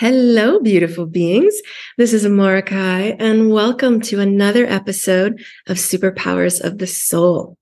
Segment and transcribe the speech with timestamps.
[0.00, 1.54] Hello, beautiful beings.
[1.98, 7.58] This is Amorahki, and welcome to another episode of Superpowers of the Soul.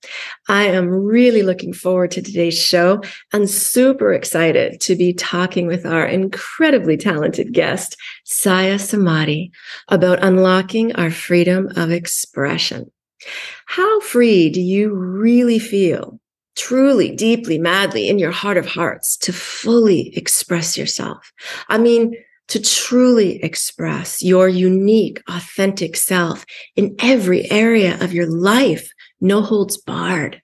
[0.48, 5.84] I am really looking forward to today's show and super excited to be talking with
[5.84, 9.50] our incredibly talented guest, Siah Samadhi,
[9.88, 12.88] about unlocking our freedom of expression.
[13.66, 16.20] How free do you really feel
[16.54, 21.32] truly, deeply, madly in your heart of hearts to fully express yourself.
[21.68, 22.16] I mean,
[22.48, 26.44] to truly express your unique, authentic self
[26.76, 28.90] in every area of your life,
[29.20, 30.40] no holds barred.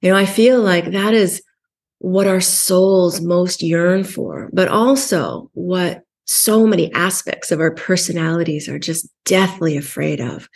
[0.00, 1.42] You know, I feel like that is
[1.98, 8.68] what our souls most yearn for, but also what so many aspects of our personalities
[8.68, 10.48] are just deathly afraid of.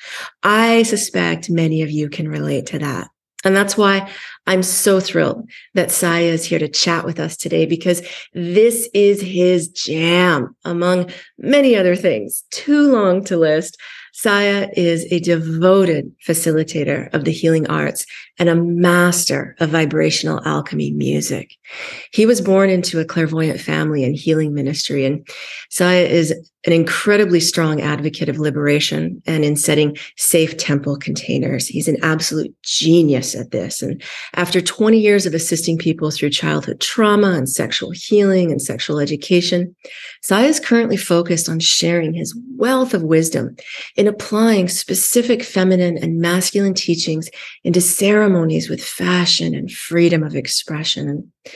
[0.42, 3.08] I suspect many of you can relate to that.
[3.44, 4.10] And that's why
[4.46, 8.02] I'm so thrilled that Siah is here to chat with us today because
[8.34, 13.78] this is his jam, among many other things, too long to list.
[14.12, 18.04] Siah is a devoted facilitator of the healing arts
[18.38, 21.52] and a master of vibrational alchemy music.
[22.10, 25.04] He was born into a clairvoyant family and healing ministry.
[25.04, 25.28] And
[25.70, 26.34] Siah is
[26.66, 31.68] an incredibly strong advocate of liberation and in setting safe temple containers.
[31.68, 33.80] He's an absolute genius at this.
[33.80, 34.02] And
[34.34, 39.74] after 20 years of assisting people through childhood trauma and sexual healing and sexual education,
[40.24, 43.54] Siah is currently focused on sharing his wealth of wisdom
[43.94, 47.30] in applying specific feminine and masculine teachings
[47.62, 51.08] into ceremonies with fashion and freedom of expression.
[51.08, 51.52] And,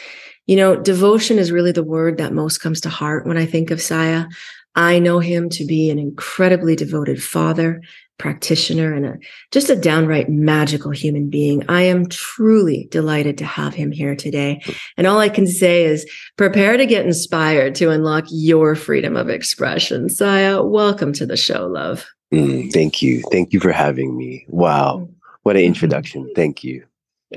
[0.46, 3.72] you know, devotion is really the word that most comes to heart when I think
[3.72, 4.28] of Siah.
[4.74, 7.82] I know him to be an incredibly devoted father,
[8.18, 9.18] practitioner, and a,
[9.50, 11.64] just a downright magical human being.
[11.68, 14.62] I am truly delighted to have him here today.
[14.96, 19.28] And all I can say is prepare to get inspired to unlock your freedom of
[19.28, 20.08] expression.
[20.08, 22.06] Siah, welcome to the show, love.
[22.32, 23.22] Mm, thank you.
[23.30, 24.46] Thank you for having me.
[24.48, 25.08] Wow.
[25.42, 26.30] What an introduction.
[26.34, 26.86] Thank you.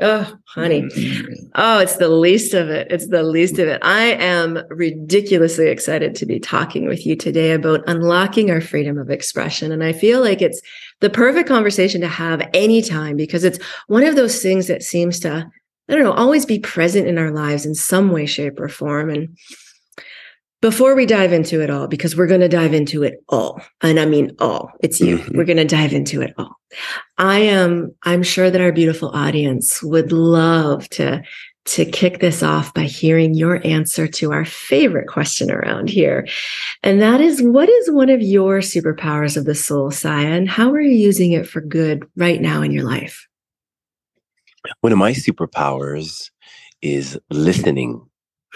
[0.01, 0.89] Oh, honey.
[1.55, 2.87] Oh, it's the least of it.
[2.89, 3.79] It's the least of it.
[3.83, 9.09] I am ridiculously excited to be talking with you today about unlocking our freedom of
[9.09, 9.71] expression.
[9.71, 10.61] And I feel like it's
[11.01, 15.49] the perfect conversation to have anytime because it's one of those things that seems to,
[15.89, 19.09] I don't know, always be present in our lives in some way, shape, or form.
[19.09, 19.37] And
[20.65, 23.99] before we dive into it all, because we're going to dive into it all, and
[23.99, 25.19] I mean all, it's you.
[25.19, 25.37] Mm-hmm.
[25.37, 26.55] We're going to dive into it all.
[27.19, 31.21] I am, I'm sure that our beautiful audience would love to
[31.65, 36.27] to kick this off by hearing your answer to our favorite question around here.
[36.81, 40.71] And that is what is one of your superpowers of the soul, Siah, and how
[40.71, 43.27] are you using it for good right now in your life?
[44.81, 46.31] One of my superpowers
[46.81, 48.01] is listening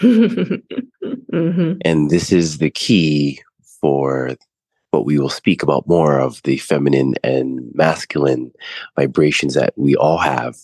[1.32, 1.78] mm-hmm.
[1.84, 3.42] And this is the key
[3.80, 4.36] for
[4.90, 8.52] what we will speak about more of the feminine and masculine
[8.96, 10.56] vibrations that we all have.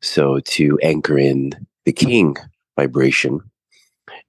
[0.00, 1.52] So, to anchor in
[1.84, 2.36] the king
[2.76, 3.40] vibration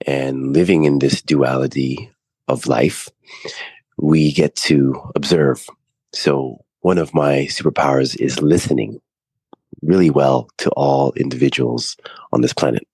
[0.05, 2.11] and living in this duality
[2.47, 3.09] of life,
[3.97, 5.65] we get to observe.
[6.13, 8.99] So, one of my superpowers is listening
[9.81, 11.97] really well to all individuals
[12.31, 12.87] on this planet.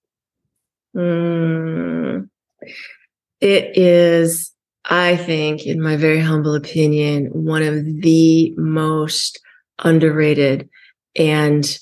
[0.96, 2.30] Mm,
[3.42, 4.52] it is,
[4.86, 9.40] I think, in my very humble opinion, one of the most
[9.84, 10.70] underrated
[11.16, 11.80] and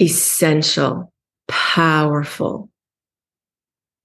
[0.00, 1.12] essential,
[1.48, 2.70] powerful,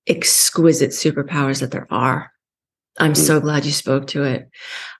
[0.07, 2.31] exquisite superpowers that there are.
[2.99, 3.43] I'm so mm.
[3.43, 4.49] glad you spoke to it.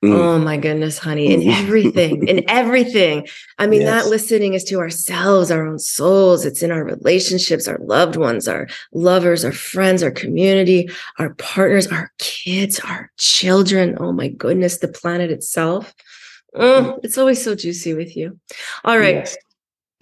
[0.04, 0.14] Mm.
[0.16, 1.34] Oh my goodness, honey.
[1.34, 3.28] In everything, in everything.
[3.60, 4.04] I mean, yes.
[4.04, 6.46] that listening is to ourselves, our own souls.
[6.46, 10.90] It's in our relationships, our loved ones, our lovers, our friends, our community,
[11.20, 13.98] our partners, our kids, our children.
[14.00, 15.94] Oh my goodness, the planet itself.
[16.56, 18.40] Oh, it's always so juicy with you.
[18.84, 19.16] All right.
[19.16, 19.38] Yes.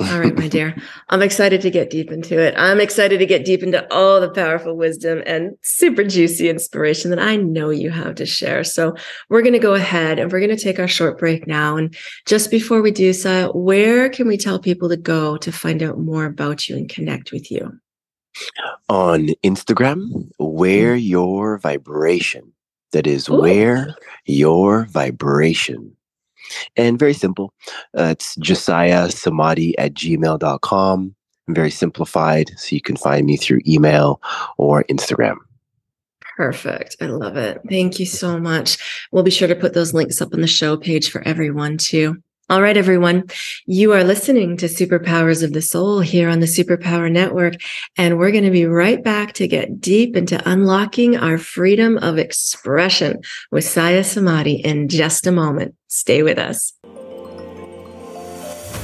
[0.02, 0.76] All right, my dear.
[1.10, 2.54] I'm excited to get deep into it.
[2.58, 7.20] I'm excited to get deep into all the powerful wisdom and super juicy inspiration that
[7.20, 8.64] I know you have to share.
[8.64, 8.96] So
[9.28, 11.76] we're going to go ahead and we're going to take our short break now.
[11.76, 11.94] And
[12.26, 16.00] just before we do so, wear can we tell people to go to find out
[16.00, 17.78] more about you and connect with you?
[18.88, 21.06] On Instagram, wear mm.
[21.06, 22.54] your vibration.
[22.94, 23.42] That is Ooh.
[23.42, 23.96] where
[24.26, 25.96] your vibration.
[26.76, 27.54] And very simple.
[27.98, 31.16] Uh, it's Josiah Samadhi at gmail.com.
[31.50, 32.52] Very simplified.
[32.58, 34.22] So you can find me through email
[34.58, 35.38] or Instagram.
[36.38, 36.96] Perfect.
[37.02, 37.60] I love it.
[37.68, 39.08] Thank you so much.
[39.12, 42.24] We'll be sure to put those links up on the show page for everyone too.
[42.52, 43.26] All right, everyone.
[43.68, 47.54] You are listening to Superpowers of the Soul here on the Superpower Network.
[47.96, 52.18] And we're going to be right back to get deep into unlocking our freedom of
[52.18, 55.76] expression with Siah Samadhi in just a moment.
[55.90, 56.74] Stay with us.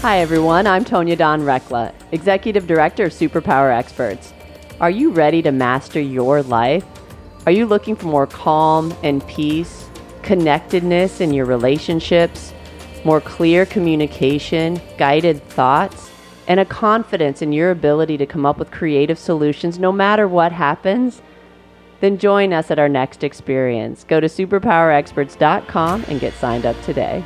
[0.04, 0.68] Hi, everyone.
[0.68, 4.32] I'm Tonya Dawn Recla, Executive Director of Superpower Experts.
[4.80, 6.86] Are you ready to master your life?
[7.48, 9.90] Are you looking for more calm and peace,
[10.22, 12.52] connectedness in your relationships?
[13.06, 16.12] More clear communication, guided thoughts,
[16.48, 20.52] and a confidence in your ability to come up with creative solutions no matter what
[20.52, 21.22] happens,
[22.02, 24.04] then join us at our next experience.
[24.04, 27.24] Go to superpowerexperts.com and get signed up today.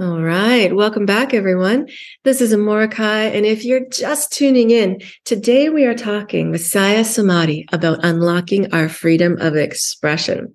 [0.00, 0.76] All right.
[0.76, 1.88] Welcome back, everyone.
[2.22, 3.34] This is Amorahki.
[3.34, 8.72] And if you're just tuning in, today we are talking with Siah Samadhi about unlocking
[8.72, 10.54] our freedom of expression.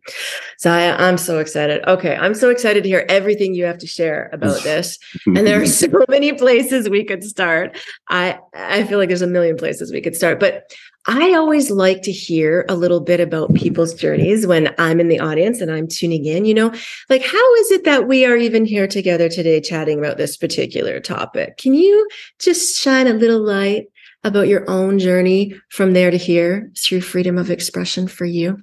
[0.59, 1.83] Siah, I'm so excited.
[1.85, 2.15] Okay.
[2.15, 4.97] I'm so excited to hear everything you have to share about this.
[5.25, 7.77] and there are so many places we could start.
[8.09, 10.71] I, I feel like there's a million places we could start, but
[11.05, 15.19] I always like to hear a little bit about people's journeys when I'm in the
[15.19, 16.45] audience and I'm tuning in.
[16.45, 16.73] You know,
[17.09, 21.01] like, how is it that we are even here together today chatting about this particular
[21.01, 21.57] topic?
[21.57, 22.07] Can you
[22.39, 23.87] just shine a little light
[24.23, 28.61] about your own journey from there to here through freedom of expression for you?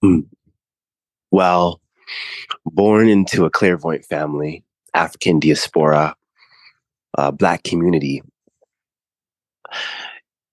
[0.00, 0.20] Hmm.
[1.30, 1.82] Well,
[2.64, 6.16] born into a clairvoyant family, African diaspora,
[7.18, 8.22] uh, Black community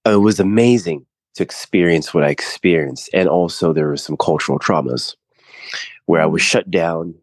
[0.05, 1.05] it was amazing
[1.35, 3.09] to experience what I experienced.
[3.13, 5.15] And also, there were some cultural traumas
[6.05, 6.45] where I was mm.
[6.45, 7.15] shut down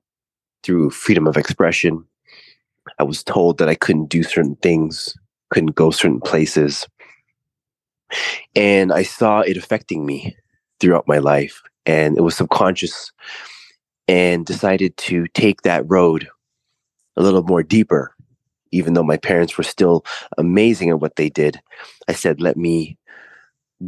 [0.62, 2.04] through freedom of expression.
[2.98, 5.14] I was told that I couldn't do certain things,
[5.50, 6.86] couldn't go certain places.
[8.56, 10.36] And I saw it affecting me
[10.80, 11.62] throughout my life.
[11.86, 13.12] And it was subconscious
[14.08, 16.28] and decided to take that road
[17.16, 18.14] a little more deeper
[18.72, 20.04] even though my parents were still
[20.38, 21.60] amazing at what they did,
[22.08, 22.96] I said, let me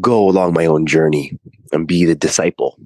[0.00, 1.38] go along my own journey
[1.72, 2.78] and be the disciple.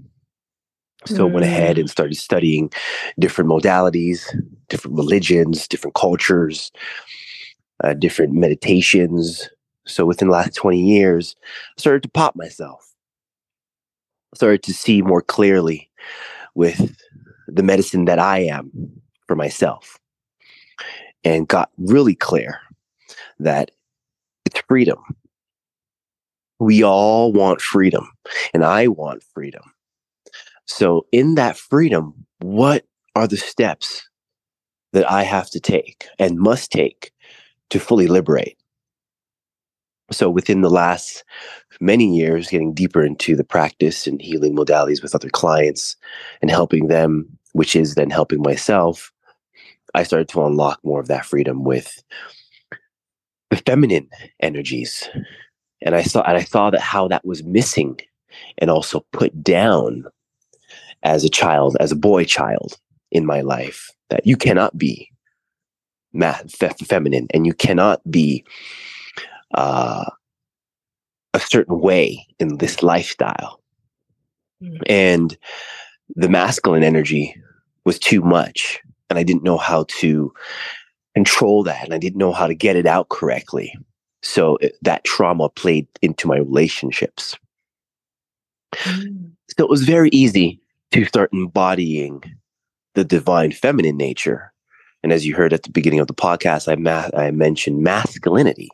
[1.07, 1.33] So mm.
[1.33, 1.91] went ahead and mm.
[1.91, 2.73] started studying
[3.19, 4.25] different modalities,
[4.69, 6.73] different religions, different cultures,
[7.85, 9.49] uh, different meditations.
[9.87, 12.93] So within the last 20 years, I started to pop myself.
[14.35, 15.91] I started to see more clearly
[16.55, 16.97] with
[17.47, 18.73] the medicine that I am
[19.29, 20.01] for myself
[21.27, 22.61] and got really clear
[23.41, 23.73] that
[24.45, 24.99] it's freedom.
[26.61, 28.09] We all want freedom,
[28.55, 29.63] and I want freedom.
[30.67, 32.85] So, in that freedom, what
[33.17, 34.09] are the steps
[34.93, 37.11] that I have to take and must take
[37.71, 38.57] to fully liberate?
[40.13, 41.25] So, within the last
[41.81, 45.97] many years, getting deeper into the practice and healing modalities with other clients
[46.41, 49.13] and helping them, which is then helping myself,
[49.95, 52.03] I started to unlock more of that freedom with
[53.51, 54.09] the feminine
[54.41, 55.09] energies.
[55.83, 57.99] And I saw and I saw that how that was missing
[58.59, 60.05] and also put down
[61.03, 62.79] as a child, as a boy child
[63.11, 65.11] in my life, that you cannot be
[66.13, 68.45] ma- fe- feminine and you cannot be
[69.55, 70.11] uh,
[71.35, 73.61] a certain way in this lifestyle.
[74.63, 74.83] Mm.
[74.89, 75.39] And
[76.15, 77.35] the masculine energy
[77.85, 80.33] was too much and I didn't know how to
[81.15, 83.73] control that and I didn't know how to get it out correctly.
[84.23, 87.37] So it, that trauma played into my relationships.
[88.75, 89.33] Mm.
[89.57, 90.61] So it was very easy
[90.93, 92.23] to start embodying
[92.95, 94.53] the divine feminine nature.
[95.03, 98.69] And as you heard at the beginning of the podcast, I, ma- I mentioned masculinity.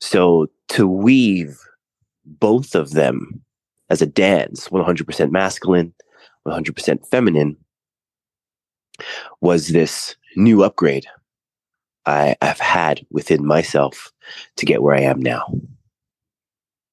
[0.00, 1.58] So to weave
[2.24, 3.42] both of them
[3.88, 5.94] as a dance, 100% masculine,
[6.46, 7.56] 100% feminine,
[9.40, 11.06] was this new upgrade
[12.06, 14.12] I, have had within myself
[14.56, 15.46] to get where I am now.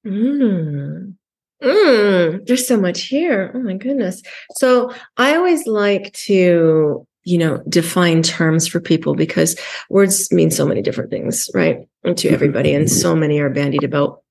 [0.06, 1.14] Mm.
[1.62, 3.50] Mm, there's so much here.
[3.54, 4.22] Oh my goodness.
[4.56, 9.58] So I always like to, you know, define terms for people because
[9.90, 11.86] words mean so many different things, right?
[12.16, 14.22] To everybody, and so many are bandied about.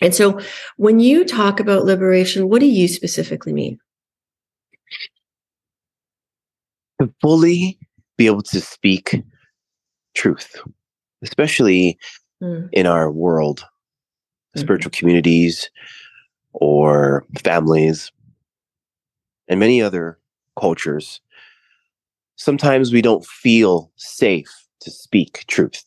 [0.00, 0.38] And so
[0.76, 3.78] when you talk about liberation, what do you specifically mean?
[7.02, 7.78] To fully
[8.16, 9.22] be able to speak
[10.14, 10.60] truth,
[11.22, 11.98] especially
[12.42, 12.68] mm.
[12.72, 14.60] in our world, mm-hmm.
[14.60, 15.70] spiritual communities
[16.52, 18.12] or families
[19.48, 20.18] and many other
[20.58, 21.20] cultures.
[22.36, 25.84] sometimes we don't feel safe to speak truth.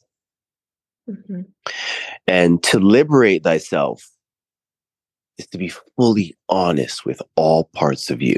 [1.10, 1.42] Mm-hmm.
[2.28, 4.10] And to liberate thyself
[5.38, 8.38] is to be fully honest with all parts of you!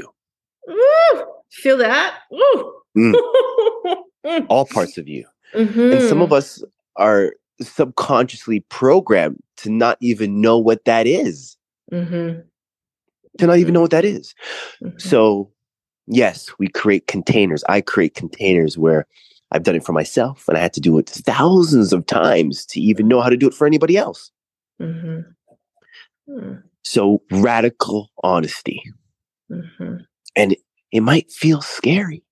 [1.62, 2.14] Feel that?
[2.96, 3.14] Mm.
[4.48, 5.24] all parts of you.
[5.54, 6.62] And some of us
[6.96, 11.56] are subconsciously programmed to not even know what that is,
[11.92, 12.44] Mhm.
[13.38, 14.34] to not even know what that is.
[14.82, 15.00] Mhm.
[15.00, 15.50] So,
[16.06, 17.64] yes, we create containers.
[17.68, 19.06] I create containers where
[19.50, 22.80] I've done it for myself and I had to do it thousands of times to
[22.80, 24.30] even know how to do it for anybody else.
[24.80, 25.24] Mhm.
[26.28, 28.82] Mm, So, radical honesty.
[29.50, 30.04] mhm.
[30.36, 30.54] And
[30.92, 32.22] it might feel scary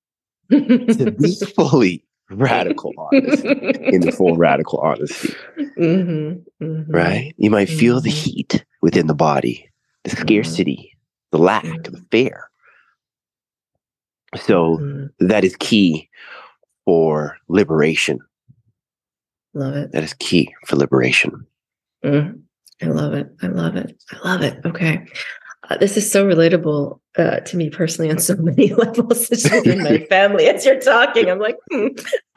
[0.51, 5.33] to be fully radical honest in the full radical honesty,
[5.79, 6.85] Mhm, mhm.
[6.89, 7.35] right?
[7.39, 8.15] You might feel the Mhm.
[8.25, 9.69] heat within the body,
[10.05, 10.21] the Mhm.
[10.21, 10.97] scarcity,
[11.33, 12.51] the lack, the fear.
[14.37, 15.11] So, Mhm.
[15.21, 16.09] that is key
[16.85, 18.19] for liberation.
[19.55, 19.93] Love it.
[19.93, 21.47] That is key for liberation.
[22.05, 22.41] Mm,
[22.83, 23.29] I love it.
[23.43, 23.97] I love it.
[24.13, 24.61] I love it.
[24.67, 25.07] Okay.
[25.69, 29.83] Uh, this is so relatable uh, to me personally on so many levels, just within
[29.83, 30.47] my family.
[30.47, 31.89] As you're talking, I'm like, hmm.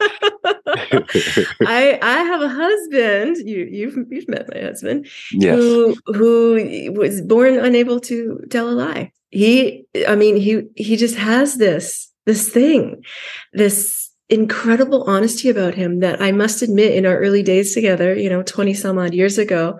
[1.66, 3.36] I I have a husband.
[3.46, 5.56] You you've you've met my husband yes.
[5.56, 9.12] who who was born unable to tell a lie.
[9.30, 13.04] He, I mean, he he just has this this thing,
[13.52, 18.28] this incredible honesty about him that I must admit, in our early days together, you
[18.28, 19.78] know, twenty some odd years ago.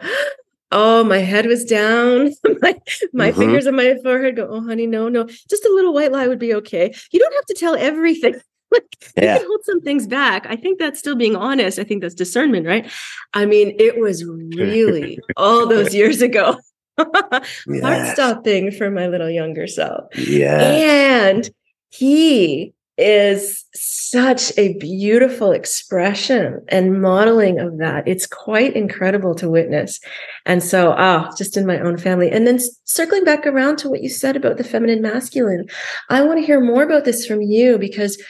[0.72, 2.32] Oh, my head was down.
[2.62, 2.74] my
[3.12, 3.36] my Mhm.
[3.36, 5.24] fingers on my forehead go, oh, honey, no, no.
[5.48, 6.92] Just a little white lie would be okay.
[7.12, 8.34] You don't have to tell everything.
[8.72, 8.84] like
[9.16, 9.34] Yeah.
[9.34, 10.46] you can hold some things back.
[10.48, 11.78] I think that's still being honest.
[11.78, 12.88] I think that's discernment, right?
[13.34, 16.56] I mean, it was really all those years ago.
[16.98, 20.04] Heart stopping for my little younger self.
[20.16, 20.60] Yeah.
[20.60, 21.50] And
[21.90, 28.06] he is such a beautiful expression and modeling of that.
[28.06, 30.00] It's quite incredible to witness.
[30.46, 32.30] And so, ah, just in my own family.
[32.30, 35.66] And then circling back around to what you said about the feminine masculine,
[36.08, 38.22] I want to hear more about this from you because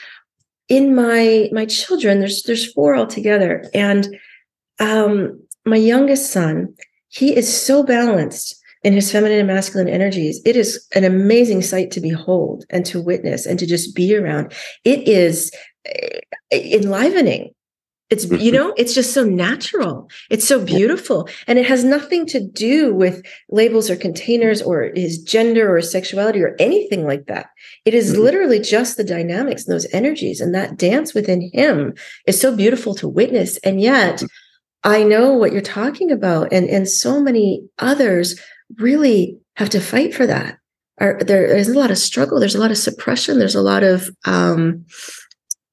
[0.69, 4.17] in my my children, there's there's four altogether, and
[4.79, 6.73] um, my youngest son,
[7.09, 10.41] he is so balanced in his feminine and masculine energies.
[10.45, 14.53] It is an amazing sight to behold and to witness and to just be around.
[14.83, 15.51] It is
[15.85, 16.19] eh,
[16.51, 17.51] enlivening.
[18.09, 18.53] It's, you Mhm.
[18.53, 20.09] know, it's just so natural.
[20.29, 21.29] It's so beautiful.
[21.47, 26.41] And it has nothing to do with labels or containers or his gender or sexuality
[26.41, 27.45] or anything like that.
[27.85, 28.17] It is Mhm.
[28.17, 30.41] literally just the dynamics and those energies.
[30.41, 31.93] And that dance within him
[32.27, 33.57] is so beautiful to witness.
[33.63, 34.21] And yet,
[34.83, 36.51] I know what you're talking about.
[36.51, 38.37] And, and so many others
[38.77, 40.57] really have to fight for that.
[40.99, 43.83] Are, there, there's a lot of struggle, there's a lot of suppression, there's a lot
[43.83, 44.85] of um,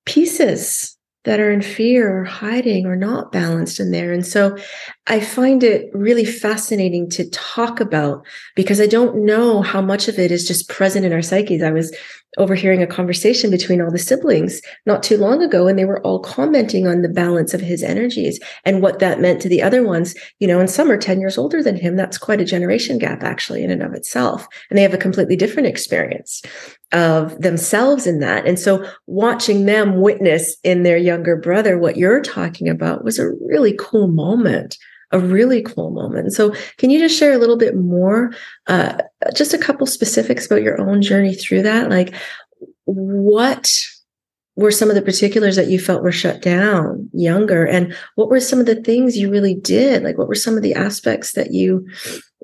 [0.06, 4.12] pieces that are in fear or hiding or not balanced in there.
[4.12, 4.56] And so
[5.08, 8.24] I find it really fascinating to talk about
[8.56, 11.62] because I don't know how much of it is just present in our psyches.
[11.62, 11.94] I was
[12.36, 16.20] overhearing a conversation between all the siblings not too long ago, and they were all
[16.20, 20.14] commenting on the balance of his energies and what that meant to the other ones.
[20.38, 21.96] You know, and some are 10 years older than him.
[21.96, 24.46] That's quite a generation gap, actually, in and of itself.
[24.68, 26.42] And they have a completely different experience
[26.92, 28.46] of themselves in that.
[28.46, 33.30] And so watching them witness in their younger brother what you're talking about was a
[33.42, 34.76] really cool moment.
[35.10, 36.32] A really cool moment.
[36.32, 38.32] So, can you just share a little bit more,
[38.66, 38.98] uh,
[39.34, 41.88] just a couple specifics about your own journey through that?
[41.88, 42.14] Like,
[42.84, 43.70] what
[44.56, 48.40] were some of the particulars that you felt were shut down younger, and what were
[48.40, 50.02] some of the things you really did?
[50.02, 51.86] Like, what were some of the aspects that you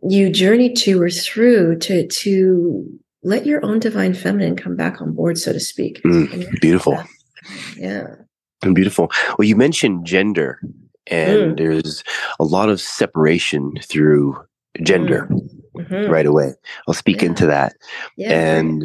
[0.09, 2.87] you journeyed to or through to to
[3.23, 6.03] let your own divine feminine come back on board, so to speak?
[6.03, 7.03] Mm, beautiful.
[7.77, 8.07] Yeah.
[8.63, 9.11] And beautiful.
[9.39, 10.61] Well, you mentioned gender,
[11.07, 12.03] and there's
[12.41, 14.37] a lot of separation through
[14.83, 15.29] gender
[15.77, 16.09] Mhm.
[16.09, 16.55] right away.
[16.89, 17.29] I'll speak Yeah.
[17.29, 17.75] into that.
[18.17, 18.33] Yeah.
[18.33, 18.85] and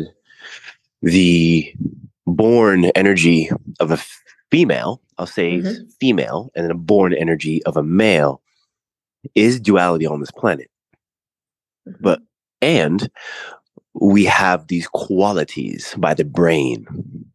[1.01, 1.73] the
[2.27, 3.49] born energy
[3.79, 3.99] of a
[4.51, 5.93] female, I'll say Mhm.
[5.99, 8.41] female, and then a born energy of a male
[9.35, 10.69] is duality on this planet.
[11.88, 11.95] Mhm.
[12.01, 12.21] but-
[12.61, 13.09] And
[13.93, 16.85] we have these qualities by the brain.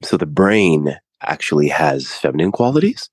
[0.02, 3.08] So the brain actually has feminine qualities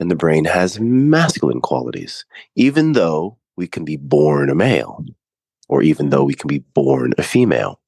[0.00, 2.24] and the brain has masculine qualities,
[2.54, 5.04] even though we can be born a male
[5.68, 7.80] or even though we can be born a female.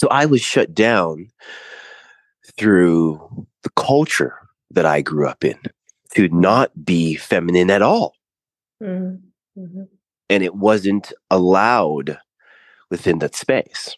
[0.00, 1.28] So I was shut down
[2.56, 4.34] through the culture
[4.70, 5.58] that I grew up in
[6.14, 8.14] to not be feminine at all.
[8.82, 9.22] Mhm.
[9.56, 9.88] Mhm.
[10.30, 12.18] And it wasn't allowed
[12.90, 13.96] within that space.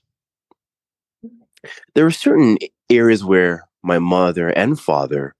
[1.95, 2.59] There were certain
[2.91, 5.35] areas where my mother and father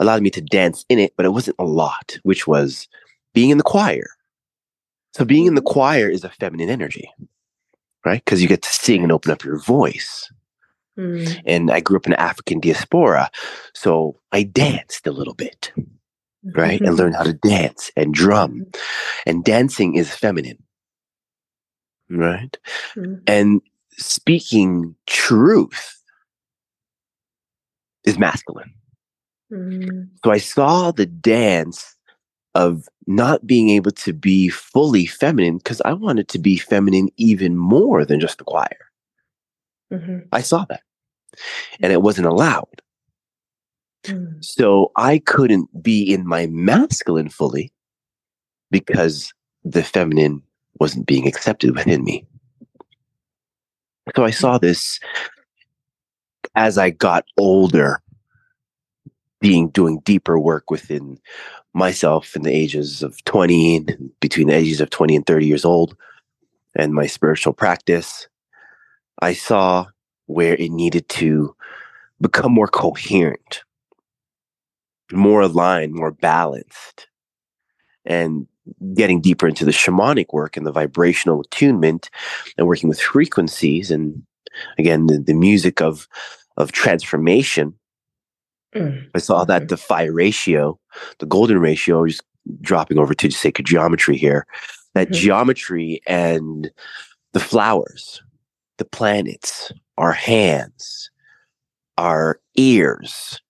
[0.00, 2.88] allowed me to dance in it, but it wasn't a lot, which was
[3.34, 4.06] being in the choir.
[5.14, 7.10] So being in the choir is a feminine energy,
[8.04, 8.24] right?
[8.24, 10.30] Because you get to sing and open up your voice.
[10.98, 13.30] Mm, And I grew up in African diaspora,
[13.74, 15.72] so I danced a little bit,
[16.54, 16.80] right?
[16.80, 18.66] And learned how to dance and drum.
[19.26, 20.62] And dancing is feminine,
[22.10, 22.56] right?
[22.96, 23.60] Mm, And
[23.92, 26.02] speaking truth
[28.04, 28.72] is masculine.
[29.52, 31.96] Mm, So I saw the dance
[32.54, 37.56] of not being able to be fully feminine because I wanted to be feminine even
[37.56, 38.76] more than just the choir.
[39.90, 40.82] mhm, I saw that.
[41.80, 42.82] And it wasn't allowed.
[44.06, 47.72] mm, So I couldn't be in my masculine fully
[48.70, 49.32] because
[49.64, 50.42] the feminine
[50.80, 52.26] wasn't being accepted within me.
[54.16, 54.98] So I saw this
[56.54, 58.02] as I got older,
[59.40, 61.18] being doing deeper work within
[61.74, 63.86] myself in the ages of 20
[64.20, 65.96] between the ages of 20 and 30 years old
[66.76, 68.28] and my spiritual practice.
[69.20, 69.86] I saw
[70.26, 71.54] where it needed to
[72.20, 73.62] become more coherent
[75.12, 77.08] more aligned, more balanced,
[78.04, 78.46] and
[78.94, 82.10] getting deeper into the shamanic work and the vibrational attunement
[82.56, 84.22] and working with frequencies and
[84.78, 86.06] again the, the music of
[86.56, 87.74] of transformation.
[88.78, 90.78] Mm, I saw that the phi ratio,
[91.18, 92.22] the golden ratio, just
[92.60, 94.46] dropping over to sacred geometry here,
[94.94, 95.12] that Mhm.
[95.12, 96.70] geometry and
[97.32, 98.22] the flowers,
[98.78, 101.10] the planets, our hands,
[101.98, 103.40] our ears,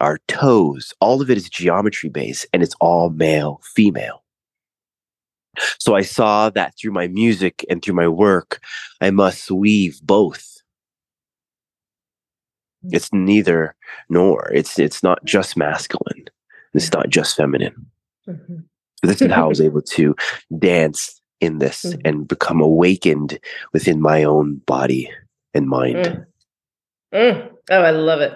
[0.00, 4.22] our toes, all of it is geometry based and it's all male, female.
[5.78, 8.60] So I saw that through my music and through my work,
[9.00, 10.55] I must weave both.
[12.92, 13.74] It's neither
[14.08, 14.50] nor.
[14.52, 16.26] It's it's not just masculine.
[16.74, 17.86] It's not just feminine.
[18.28, 18.64] mhm.
[19.00, 20.14] So this is how I was able to
[20.58, 22.00] dance in this Mhm.
[22.04, 23.38] and become awakened
[23.72, 25.10] within my own body
[25.54, 25.96] and mind.
[26.06, 26.26] Mm.
[27.14, 27.50] Mm.
[27.70, 28.32] Oh, I love it.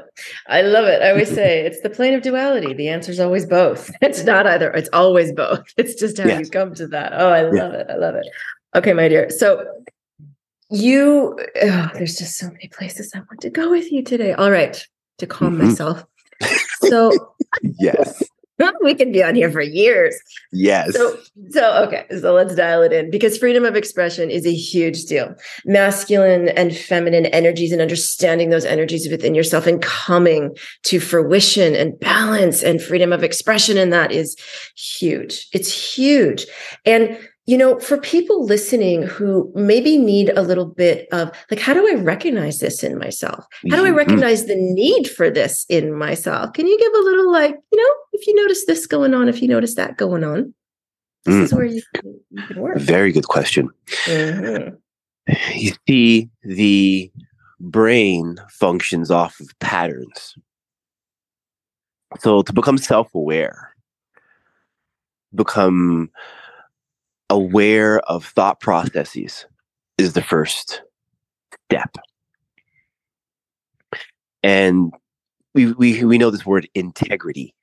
[0.49, 1.03] I love it.
[1.03, 2.73] I always say it's the plane of duality.
[2.75, 3.91] The answer is always both.
[4.03, 5.65] It's not either, it's always both.
[5.77, 7.13] It's just how you come to that.
[7.15, 7.51] Oh, I Yeah.
[7.63, 7.87] love it.
[7.91, 8.27] I love it.
[8.75, 9.29] Okay, my dear.
[9.31, 9.65] So
[10.71, 14.33] you, oh, there's just so many places I want to go with you today.
[14.33, 14.83] All right,
[15.19, 15.69] to calm Mhm.
[15.69, 16.05] myself.
[16.89, 17.35] So
[17.79, 18.23] Yes.
[18.83, 20.19] we can be on here for years.
[20.53, 20.95] Yes.
[20.95, 21.17] So,
[21.51, 25.35] so okay, so let's dial it in because freedom of expression is a huge deal.
[25.67, 31.99] Masculine and feminine energies and understanding those energies within yourself and coming to fruition and
[32.01, 34.37] balance and freedom of expression and that is
[34.77, 35.47] huge.
[35.53, 36.47] It's huge.
[36.85, 41.75] And you know, for people listening who maybe need a little bit of like, how
[41.75, 43.45] do I recognize this in myself?
[43.71, 43.97] How do I Mhm.
[43.97, 46.53] recognize the need for this in myself?
[46.53, 49.41] Can you give a little like, you know, if you notice this going on, if
[49.43, 50.55] you notice that going on,
[51.25, 51.43] this Mm.
[51.43, 52.79] is where you can, you can work.
[52.79, 53.69] Very good question.
[54.07, 54.77] Mhm.
[55.55, 57.11] You see, the
[57.61, 60.37] brain functions off of patterns.
[62.21, 63.75] So to become self aware,
[65.35, 66.11] become
[67.31, 69.47] aware of thought processes
[69.97, 70.83] is the first
[71.71, 71.97] step.
[74.43, 74.93] And
[75.55, 77.55] we, we, we know this word integrity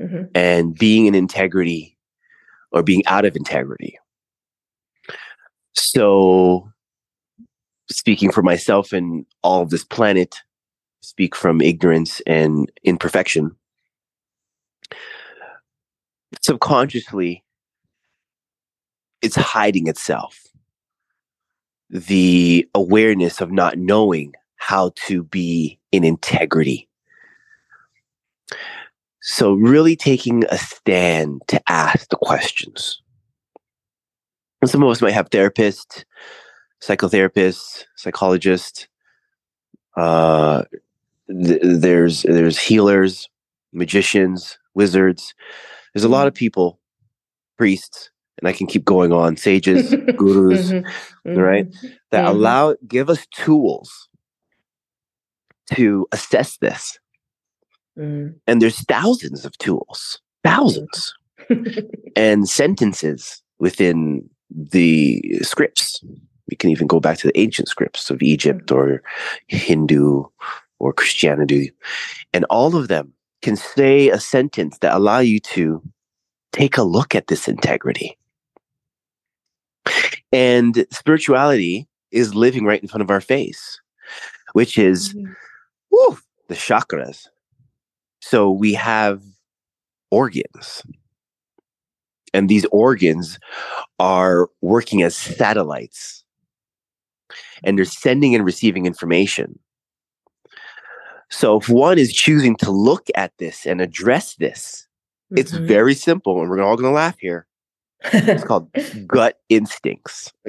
[0.00, 0.30] Mhm.
[0.34, 1.98] and being in integrity
[2.72, 3.98] or being out of integrity.
[5.74, 6.72] So,
[7.90, 10.36] speaking for myself and all of this planet,
[11.02, 13.54] speak from ignorance and imperfection.
[16.40, 17.44] Subconsciously,
[19.22, 20.46] it's hiding itself.
[21.88, 26.88] The awareness of not knowing how to be in integrity.
[29.22, 33.02] So, really taking a stand to ask the questions.
[34.62, 36.04] And some of us might have therapists,
[36.82, 38.86] psychotherapists, psychologists.
[39.96, 40.64] Uh,
[41.28, 43.28] th- there's there's healers,
[43.72, 45.34] magicians, wizards.
[45.92, 46.78] There's a lot of people,
[47.58, 49.36] priests, and I can keep going on.
[49.36, 50.84] Sages, gurus, Mhm.
[51.36, 51.66] right?
[51.70, 51.92] Mhm.
[52.10, 52.28] that Mhm.
[52.30, 54.08] allow give us tools
[55.74, 56.98] to assess this.
[57.98, 58.34] Mhm.
[58.46, 61.14] And there's thousands of tools, thousands,
[62.16, 66.02] and sentences within the scripts.
[66.48, 69.02] We can even go back to the ancient scripts of Egypt or
[69.46, 70.24] Hindu
[70.80, 71.72] or Christianity.
[72.32, 75.80] And all of them can say a sentence that allow you to
[76.52, 78.16] take a look at this integrity.
[80.32, 83.80] And spirituality is living right in front of our face,
[84.52, 85.36] which is Mhm.
[85.90, 87.26] whew, the chakras.
[88.20, 89.22] So we have
[90.10, 90.82] organs.
[92.32, 93.38] And these organs
[93.98, 96.24] are working as satellites.
[97.64, 99.58] And they're sending and receiving information.
[101.28, 104.86] So if one is choosing to look at this and address this,
[105.36, 105.66] it's Mhm.
[105.66, 106.40] very simple.
[106.40, 107.46] And we're all going to laugh here.
[108.12, 108.70] It's called
[109.06, 110.32] gut instincts.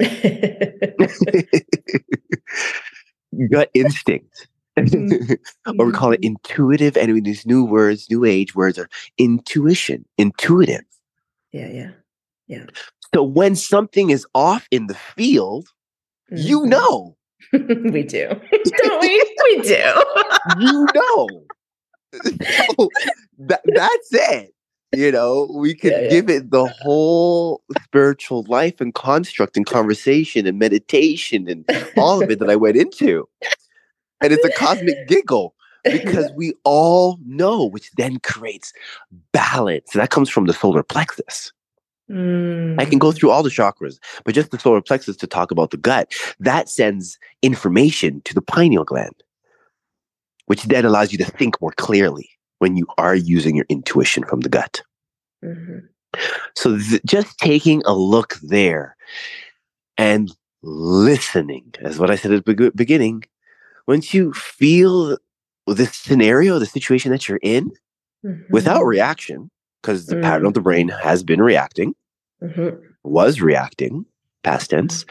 [3.50, 4.48] gut instinct.
[4.78, 5.36] Mhm.
[5.78, 6.96] or we call it intuitive.
[6.96, 8.88] And these new words, new age words are
[9.18, 10.80] intuition, intuitive.
[11.52, 11.90] yeah, yeah.
[12.46, 12.64] Yeah.
[13.14, 15.68] So when something is off in the field,
[16.30, 16.68] you Mhm.
[16.68, 17.16] know,
[17.52, 19.36] we do, don't we?
[19.44, 20.02] We do.
[20.58, 21.28] you know.
[22.24, 22.88] So
[23.38, 24.54] that, that's it.
[24.94, 26.10] You know, we could Yeah, yeah.
[26.10, 31.64] give it the whole spiritual life and construct and conversation and meditation and
[31.96, 33.26] all of it that I went into.
[34.20, 38.72] And it's a cosmic giggle because we all know, which then creates
[39.32, 39.94] balance.
[39.94, 41.52] And that comes from the solar plexus.
[42.10, 43.16] I can go Mm.
[43.16, 46.68] through all the chakras, but just the solar plexus to talk about the gut, that
[46.68, 49.22] sends information to the pineal gland,
[50.46, 52.28] which then allows you to think more clearly
[52.62, 54.82] when you are using your intuition from the gut.
[55.44, 55.88] Mhm.
[56.54, 58.96] So th- just taking a look there
[59.98, 60.30] and
[60.62, 63.24] listening, as what I said at the beg- beginning,
[63.88, 65.18] once you feel
[65.66, 67.72] this scenario, the situation that you're in,
[68.50, 68.86] without Mhm.
[68.86, 71.94] reaction, because the pattern of the brain has been reacting,
[72.40, 72.78] Mhm.
[73.02, 74.06] was reacting,
[74.44, 75.04] past tense,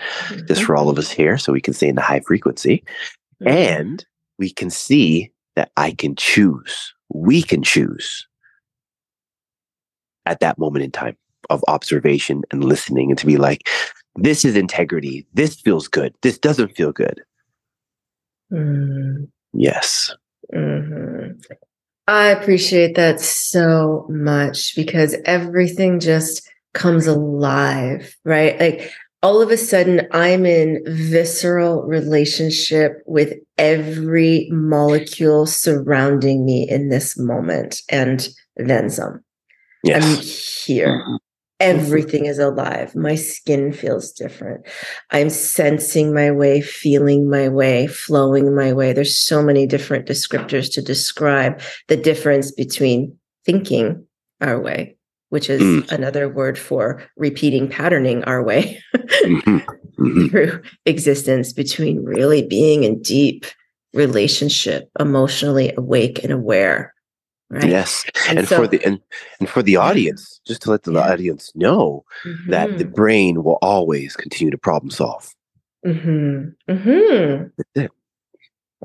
[0.48, 0.66] just Mhm.
[0.66, 2.82] for all of us here, so we can stay in the high frequency.
[3.42, 3.52] Mhm.
[3.52, 4.06] And
[4.40, 8.28] we can see that I can choose, we can choose
[10.26, 11.18] at that moment in time
[11.50, 13.68] of observation and listening and to be like,
[14.16, 15.26] this is integrity.
[15.34, 16.14] This feels good.
[16.22, 17.22] This doesn't feel good.
[18.52, 19.30] Mm.
[19.54, 20.14] Yes.
[20.54, 21.42] Mhm.
[22.08, 28.60] I appreciate that so much because everything just comes alive, right?
[28.60, 28.92] Like
[29.24, 37.18] all of a sudden, I'm in visceral relationship with every molecule surrounding me in this
[37.18, 39.24] moment and then some.
[39.84, 40.04] Yes.
[40.04, 40.24] I'm
[40.66, 40.90] here.
[40.90, 41.16] Mm-hmm.
[41.60, 42.96] Everything is alive.
[42.96, 44.66] My skin feels different.
[45.12, 48.94] I'm sensing my way, feeling my way, flowing my way.
[48.94, 54.08] There's so many different descriptors to describe the difference between thinking
[54.42, 54.98] our way,
[55.32, 55.92] which is Mm.
[55.92, 58.78] another word for repeating patterning our way
[59.24, 59.66] Mhm.
[60.00, 60.30] Mhm.
[60.30, 63.46] through existence, between really being in deep
[63.94, 66.94] relationship, emotionally awake and aware.
[67.50, 67.70] Right.
[67.70, 68.06] Yes.
[68.30, 69.00] And And, so- for the and,
[69.40, 71.12] and for the audience, just to let the Yeah.
[71.12, 72.04] audience know
[72.48, 75.34] that the brain will always continue to problem solve.
[75.84, 77.92] hmm hmm That's it.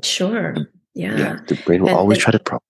[0.03, 0.55] Sure.
[0.93, 1.17] Yeah.
[1.17, 1.39] Yeah.
[1.47, 2.63] The brain will And- always and- try to problem.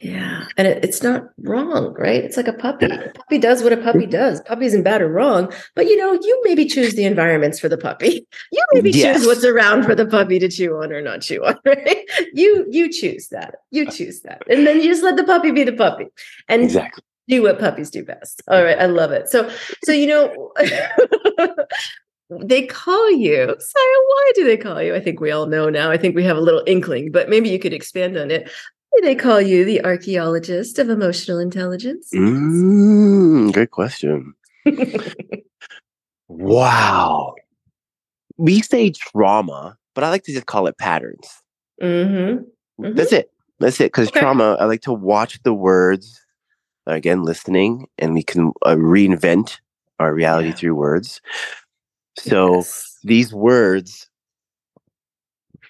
[0.00, 0.46] Yeah.
[0.56, 2.24] And it, it's not wrong, right?
[2.24, 2.86] It's like a puppy.
[2.86, 4.40] A puppy does what a puppy does.
[4.40, 7.76] Puppy isn't bad or wrong, but you know, you maybe choose the environments for the
[7.76, 8.26] puppy.
[8.52, 9.18] You maybe Yes.
[9.18, 11.98] choose what's around for the puppy to chew on or not chew on, right?
[12.32, 13.56] You you choose that.
[13.70, 14.42] You uh, choose that.
[14.48, 16.06] And then you just let the puppy be the puppy.
[16.48, 17.02] And Exactly.
[17.28, 18.40] do what puppies do best.
[18.48, 19.28] All right, I love it.
[19.28, 19.50] So,
[19.84, 20.52] so you know,
[22.42, 24.00] they call you Sarah.
[24.06, 24.94] Why do they call you?
[24.94, 25.90] I think we all know now.
[25.90, 28.50] I think we have a little inkling, but maybe you could expand on it.
[29.02, 32.10] They call you the archaeologist of emotional intelligence?
[32.14, 34.34] Mm, great question.
[36.28, 37.34] Wow.
[38.36, 41.28] We say trauma, but I like to just call it patterns.
[41.82, 42.84] mm-hmm.
[42.84, 42.96] Mhm.
[42.96, 43.30] That's it.
[43.58, 43.86] That's it.
[43.86, 44.20] Because Okay.
[44.20, 46.20] trauma, I like to watch the words,
[46.86, 49.58] again, listening, and we can uh, reinvent
[49.98, 50.54] our reality Yeah.
[50.56, 51.20] through words.
[52.18, 52.98] So Yes.
[53.02, 54.08] these words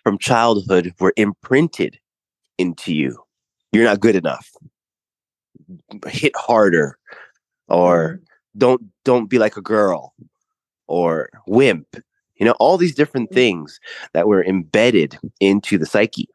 [0.03, 2.00] from childhood were imprinted
[2.61, 3.17] into you.
[3.73, 4.51] You're not good enough.
[6.07, 6.99] Hit harder,
[7.69, 8.21] or
[8.59, 10.15] don't don't be like a girl,
[10.87, 11.87] or wimp.
[12.37, 13.35] You know all these different Mhm.
[13.35, 13.81] things
[14.13, 16.29] that were embedded into the psyche.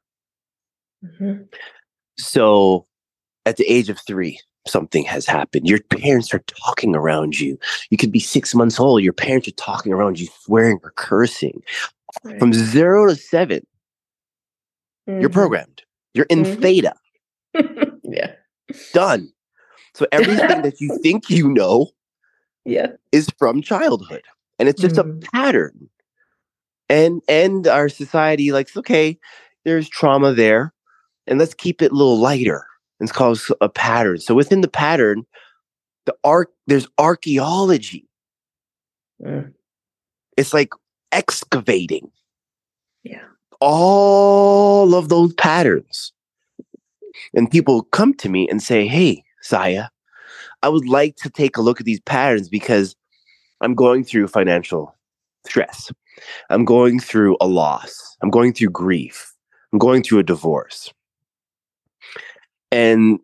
[1.04, 1.48] Mhm.
[2.18, 2.86] So
[3.46, 5.68] at the age of three, something has happened.
[5.68, 7.58] Your parents are talking around you.
[7.90, 9.04] You could be six months old.
[9.04, 11.62] Your parents are talking around you, swearing or cursing.
[12.24, 12.40] Right.
[12.40, 13.66] From zero to seven,
[15.08, 15.34] you're Mhm.
[15.34, 15.82] programmed.
[16.16, 16.62] You're in Mhm.
[16.62, 16.94] theta.
[18.04, 18.32] yeah.
[18.94, 19.32] Done.
[19.94, 21.92] So everything that you think you know
[22.66, 22.94] Yeah.
[23.12, 24.24] is from childhood.
[24.58, 25.24] And it's just Mm.
[25.24, 25.90] a pattern.
[26.90, 29.20] And and our society likes, okay,
[29.66, 30.74] there's trauma there.
[31.28, 32.66] And let's keep it a little lighter.
[33.02, 34.20] It's called a pattern.
[34.20, 35.26] So within the pattern,
[36.06, 38.08] the arc there's archaeology.
[39.22, 39.54] Mm.
[40.38, 40.70] It's like
[41.12, 42.12] excavating.
[43.62, 46.12] All of those patterns
[47.34, 49.88] And people come to me and say, Hey, Siah,
[50.64, 52.96] I would like to take a look at these patterns because
[53.62, 54.96] I'm going through financial
[55.46, 55.92] stress.
[56.50, 58.18] I'm going through a loss.
[58.22, 59.34] I'm going through grief.
[59.74, 60.94] I'm going through a divorce.
[62.72, 63.20] And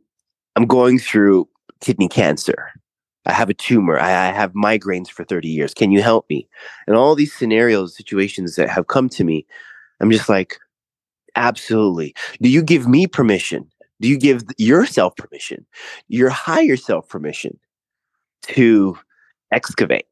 [0.55, 1.47] I'm going through
[1.81, 2.71] kidney cancer.
[3.25, 3.99] I have a tumor.
[3.99, 5.73] I, I, have migraines for 30 years.
[5.73, 6.47] Can you help me?
[6.87, 9.45] And all these scenarios, situations that have come to me,
[10.01, 10.57] I'm just like,
[11.35, 12.15] absolutely.
[12.41, 13.69] Do you give me permission?
[14.01, 15.65] Do you give yourself permission,
[16.07, 17.59] your higher self permission
[18.43, 18.97] to
[19.51, 20.07] excavate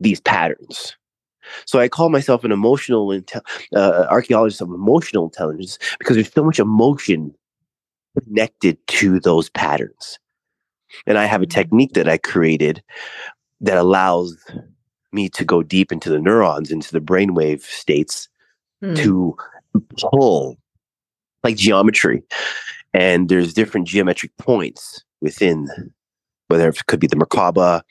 [0.00, 0.96] these patterns?
[1.64, 3.40] So I call myself an emotional inte-
[3.74, 7.34] uh, archaeologist of emotional intelligence because there's so much emotion
[8.24, 10.18] connected to those patterns.
[11.06, 11.60] And I have a mm-hmm.
[11.60, 12.82] technique that I created
[13.60, 14.36] that allows
[15.12, 18.28] me to go deep into the neurons, into the brainwave states
[18.82, 18.94] hmm.
[18.94, 19.36] to
[19.96, 20.56] pull
[21.44, 22.22] like geometry.
[22.94, 25.68] And there's different geometric points within,
[26.48, 27.82] whether it could be the Merkaba,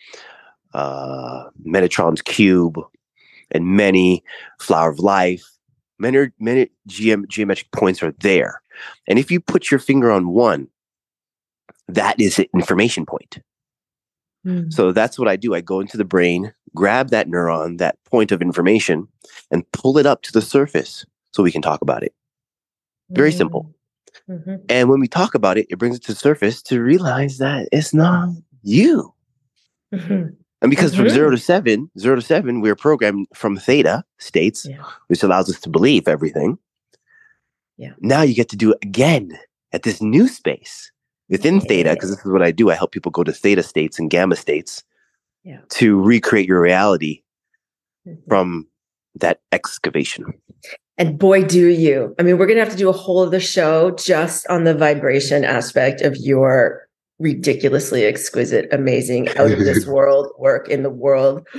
[0.74, 2.80] uh, Metatron's cube,
[3.52, 4.24] and many
[4.60, 5.46] flower of life.
[6.00, 8.62] Many, many geom- geometric points are there.
[9.08, 10.68] And if you put your finger on one,
[11.88, 13.40] that is an information point.
[14.46, 14.72] Mm.
[14.72, 15.56] So that's what I do.
[15.56, 19.08] I go into the brain, grab that neuron, that point of information,
[19.52, 22.14] and pull it up to the surface so we can talk about it.
[23.10, 23.38] Very mm.
[23.38, 23.74] simple.
[24.30, 24.56] Mm-hmm.
[24.70, 27.68] And when we talk about it, it brings it to the surface to realize that
[27.72, 28.30] it's not
[28.62, 29.14] you.
[29.94, 30.36] Mm-hmm.
[30.62, 31.04] And because mm-hmm.
[31.04, 34.84] from zero to seven, zero to seven, we're programmed from theta states, yeah.
[35.08, 36.58] which allows us to believe everything.
[37.78, 37.94] Yeah.
[38.00, 39.38] Now you get to do it again
[39.72, 40.92] at this new space
[41.30, 41.68] within yeah.
[41.68, 42.70] theta, because this is what I do.
[42.72, 44.84] I help people go to theta states and gamma states
[45.48, 45.60] yeah.
[45.70, 47.24] to recreate your reality
[48.06, 48.20] mm-hmm.
[48.28, 48.68] from
[49.16, 50.26] that excavation.
[50.98, 52.14] And boy, do you.
[52.20, 54.74] I mean, we're going to have to do a whole other show just on the
[54.74, 56.88] vibration aspect of your
[57.20, 61.48] ridiculously exquisite, amazing, out of this world work in the world.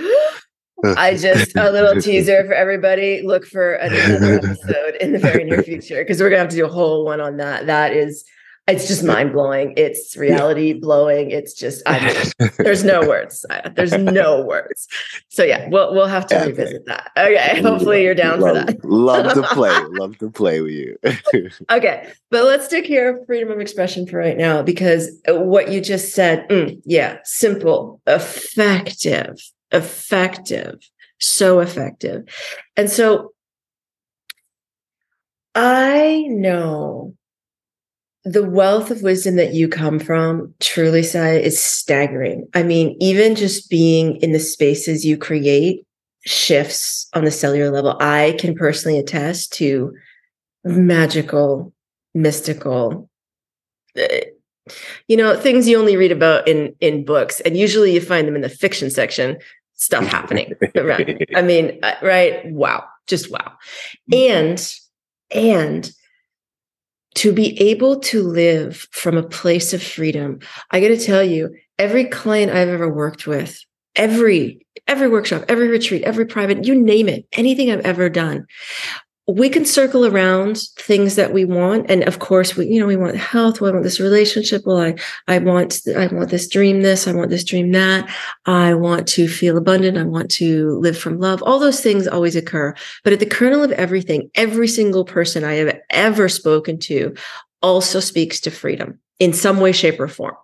[0.85, 3.23] I just a little teaser for everybody.
[3.23, 6.67] Look for another episode in the very near future because we're gonna have to do
[6.67, 7.67] a whole one on that.
[7.67, 8.25] That is
[8.69, 9.73] it's just mind blowing.
[9.77, 11.31] It's reality blowing.
[11.31, 13.47] It's just I mean, there's no words.
[13.75, 14.87] There's no words.
[15.29, 17.11] So yeah, we'll we'll have to revisit that.
[17.17, 17.63] Okay.
[17.63, 18.85] Hopefully you're down love, for that.
[18.85, 19.75] love to play.
[19.93, 20.99] Love to play with you.
[21.71, 22.13] okay.
[22.31, 26.47] But let's stick here freedom of expression for right now because what you just said,
[26.49, 29.39] mm, yeah, simple, effective,
[29.73, 30.79] effective,
[31.19, 32.25] so effective.
[32.77, 33.33] And so
[35.55, 37.15] I know
[38.31, 42.47] the wealth of wisdom that you come from, truly, Sai, is staggering.
[42.55, 45.87] I mean, even just being in the spaces you create
[46.27, 47.97] shifts on the cellular level.
[48.01, 49.95] I can personally attest to
[50.65, 51.73] magical,
[52.15, 53.09] mystical,
[53.97, 54.25] eh,
[55.07, 58.37] you know, things you only read about in in books, and usually you find them
[58.37, 59.39] in the fiction section.
[59.75, 60.55] Stuff happening.
[61.35, 62.45] I mean, uh, right?
[62.47, 63.53] Wow, just wow,
[64.13, 64.75] and
[65.31, 65.91] and
[67.19, 70.39] to be able to live from a place of freedom.
[70.71, 73.59] I got to tell you, every client I've ever worked with,
[73.97, 78.47] every every workshop, every retreat, every private, you name it, anything I've ever done,
[79.29, 81.91] we can circle around things that we want.
[81.91, 83.61] And of course we you know we want health.
[83.61, 84.63] We want this relationship.
[84.65, 84.95] Well i
[85.27, 88.09] i want i want this dream this i want this dream that.
[88.47, 89.99] I want to feel abundant.
[89.99, 91.43] I want to live from love.
[91.43, 92.75] All those things always occur.
[93.05, 97.15] But at the kernel of everything every single person i have ever spoken to
[97.61, 100.37] also speaks to freedom in some way shape or form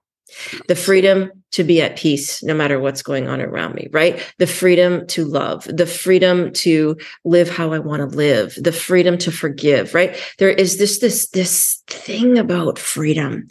[0.69, 4.21] the freedom to be at peace no matter what's going on around me, right?
[4.39, 9.19] The freedom to love, the freedom to live how I want to live, the freedom
[9.19, 10.21] to forgive, right?
[10.39, 13.47] There is this, this, this thing about freedom.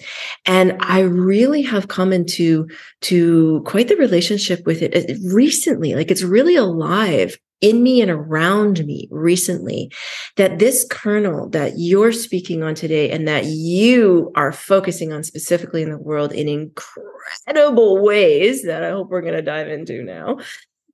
[0.46, 2.68] And I really have come into
[3.02, 5.96] to quite the relationship with it uh, recently.
[5.96, 9.92] Like it's really alive in me and around me recently
[10.36, 15.82] that this kernel that you're speaking on today and that you are focusing on specifically
[15.82, 20.40] in the world in incredible ways that I hope we're going to dive into now.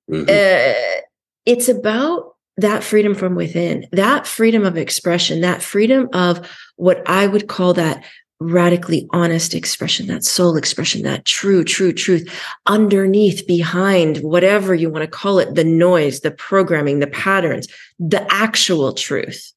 [0.09, 0.29] Mm-hmm.
[0.29, 1.01] Uh,
[1.45, 7.25] it's about that freedom from within, that freedom of expression, that freedom of what I
[7.25, 8.03] would call that
[8.39, 12.27] radically honest expression, that soul expression, that true, true truth
[12.67, 17.67] underneath, behind whatever you want to call it, the noise, the programming, the patterns,
[17.99, 19.51] the actual truth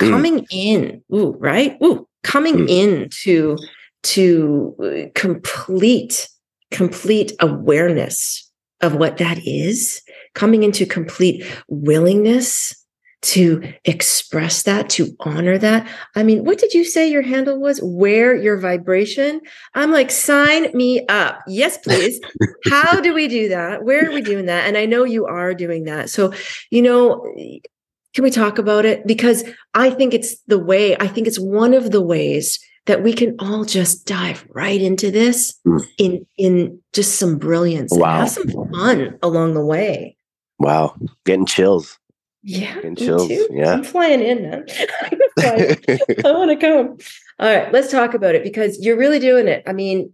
[0.00, 0.08] mm.
[0.08, 1.02] coming in.
[1.14, 1.76] Ooh, right?
[1.82, 2.68] Ooh, coming mm.
[2.68, 3.58] into
[4.04, 6.28] to uh, complete,
[6.70, 10.02] complete awareness of what that is,
[10.34, 12.83] coming into complete willingness
[13.24, 15.88] to express that, to honor that.
[16.14, 17.80] I mean, what did you say your handle was?
[17.82, 19.40] Wear your vibration.
[19.74, 21.40] I'm like, sign me up.
[21.46, 22.20] Yes, please.
[22.70, 23.82] How do we do that?
[23.82, 24.66] Where are we doing that?
[24.66, 26.10] And I know you are doing that.
[26.10, 26.34] So,
[26.70, 27.22] you know,
[28.14, 29.06] can we talk about it?
[29.06, 33.14] Because I think it's the way, I think it's one of the ways that we
[33.14, 35.82] can all just dive right into this mm.
[35.96, 38.18] in in just some brilliance wow.
[38.18, 40.16] have some fun along the way.
[40.58, 40.94] Wow.
[41.24, 41.98] Getting chills.
[42.44, 42.74] Yeah.
[42.74, 43.26] Getting chills.
[43.26, 43.48] Too.
[43.50, 43.72] Yeah.
[43.72, 44.66] I'm flying in, man.
[45.38, 45.76] I
[46.24, 46.98] want to come.
[47.38, 49.62] All right, let's talk about it because you're really doing it.
[49.66, 50.12] I mean,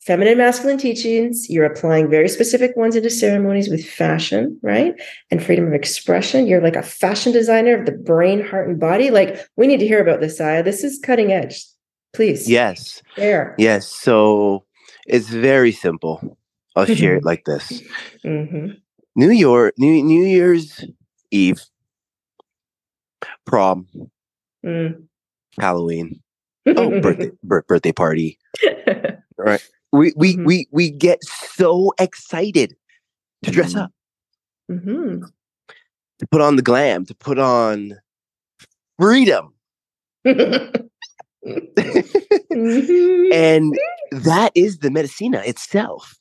[0.00, 4.94] feminine masculine teachings, you're applying very specific ones into ceremonies with fashion, right?
[5.30, 6.48] And freedom of expression.
[6.48, 9.10] You're like a fashion designer of the brain, heart, and body.
[9.10, 10.64] Like, we need to hear about this, Siah.
[10.64, 11.64] This is cutting edge.
[12.12, 12.50] Please.
[12.50, 13.00] Yes.
[13.16, 13.54] There.
[13.58, 13.88] Yes.
[13.88, 14.64] So
[15.06, 16.36] it's very simple.
[16.74, 17.80] I'll share it like this.
[18.24, 18.72] Mm-hmm.
[19.14, 20.84] New York, New New Year's
[21.34, 21.60] Eve,
[23.44, 23.88] prom,
[24.64, 25.02] Mm.
[25.58, 26.22] Halloween,
[26.68, 28.38] oh birthday birthday party.
[29.36, 29.60] right.
[29.92, 30.46] We we Mhm.
[30.46, 32.76] we we get so excited
[33.42, 33.90] to dress up,
[34.68, 35.24] hmm
[36.20, 37.94] to put on the glam, to put on
[39.00, 39.52] freedom.
[40.24, 40.88] Mhm.
[43.34, 43.78] and
[44.12, 46.16] that is the medicina itself.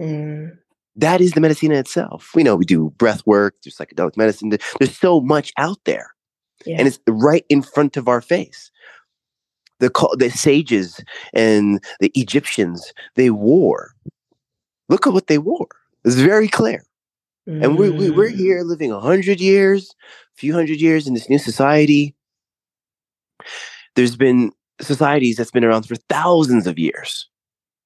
[0.00, 0.56] Mm.
[1.00, 2.30] That is the medicina itself.
[2.34, 4.50] We know we do breath work, there's psychedelic medicine.
[4.50, 6.14] There's so much out there,
[6.66, 6.76] Yeah.
[6.78, 8.70] and it's right in front of our face.
[9.78, 11.00] The the sages
[11.32, 13.92] and the Egyptians they wore.
[14.90, 15.68] Look at what they wore.
[16.04, 16.84] It's very clear.
[17.46, 18.36] And we, we, we're Mm.
[18.36, 19.94] here living a hundred years,
[20.36, 22.14] a few hundred years in this new society.
[23.96, 27.28] There's been societies that's been around for thousands of years,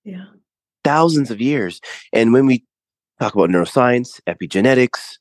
[0.05, 0.27] Yeah.
[0.83, 1.81] thousands of years.
[2.13, 2.65] And when we
[3.21, 5.19] talk about neuroscience, epigenetics,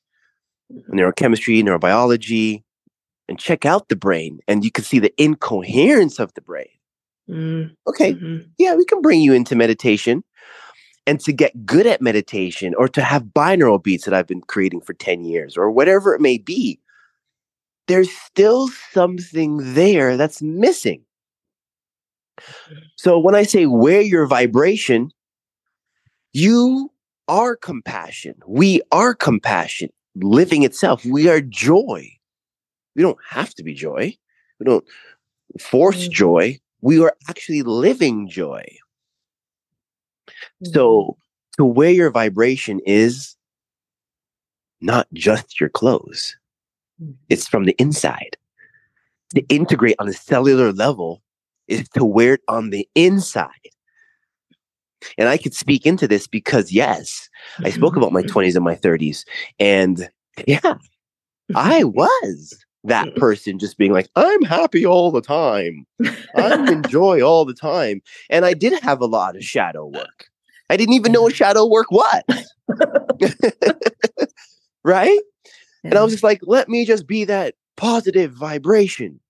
[0.92, 2.62] neurochemistry, neurobiology,
[3.28, 6.68] and check out the brain, and you can see the incoherence of the brain.
[7.28, 7.74] Mm.
[7.86, 8.50] Okay, Mhm.
[8.58, 10.24] yeah, we can bring you into meditation.
[11.06, 14.80] And to get good at meditation or to have binaural beats that I've been creating
[14.80, 16.80] for 10 years or whatever it may be,
[17.88, 21.04] there's still something there that's missing.
[22.96, 25.10] So when I say wear your vibration,
[26.32, 26.90] you
[27.28, 28.34] are compassion.
[28.46, 31.04] We are compassion, living itself.
[31.04, 32.08] We are joy.
[32.96, 34.16] We don't have to be joy.
[34.60, 34.84] We don't
[35.60, 36.12] force Mm.
[36.12, 36.60] joy.
[36.80, 38.64] We are actually living joy.
[40.62, 41.16] So
[41.56, 43.36] to wear your vibration is
[44.80, 46.36] not just your clothes.
[47.02, 47.16] Mhm.
[47.28, 48.36] It's from the inside.
[49.34, 51.22] To integrate on a cellular level
[51.68, 53.70] is to wear it on the inside.
[55.18, 57.70] And I could speak into this because yes, I mm-hmm.
[57.70, 59.24] spoke about my 20s and my 30s.
[59.58, 60.08] And
[60.46, 60.74] yeah,
[61.54, 65.86] I was that person just being like, I'm happy all the time.
[66.36, 68.02] I'm in joy all the time.
[68.28, 70.26] And I did have a lot of shadow work.
[70.70, 72.22] I didn't even know what shadow work was.
[74.84, 75.20] right?
[75.82, 79.20] And I was just like, let me just be that positive vibration.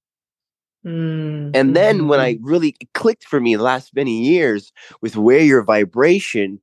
[0.85, 1.51] Mm.
[1.55, 2.40] And then when I Mhm.
[2.42, 6.61] really clicked for me the last many years with wear your vibration,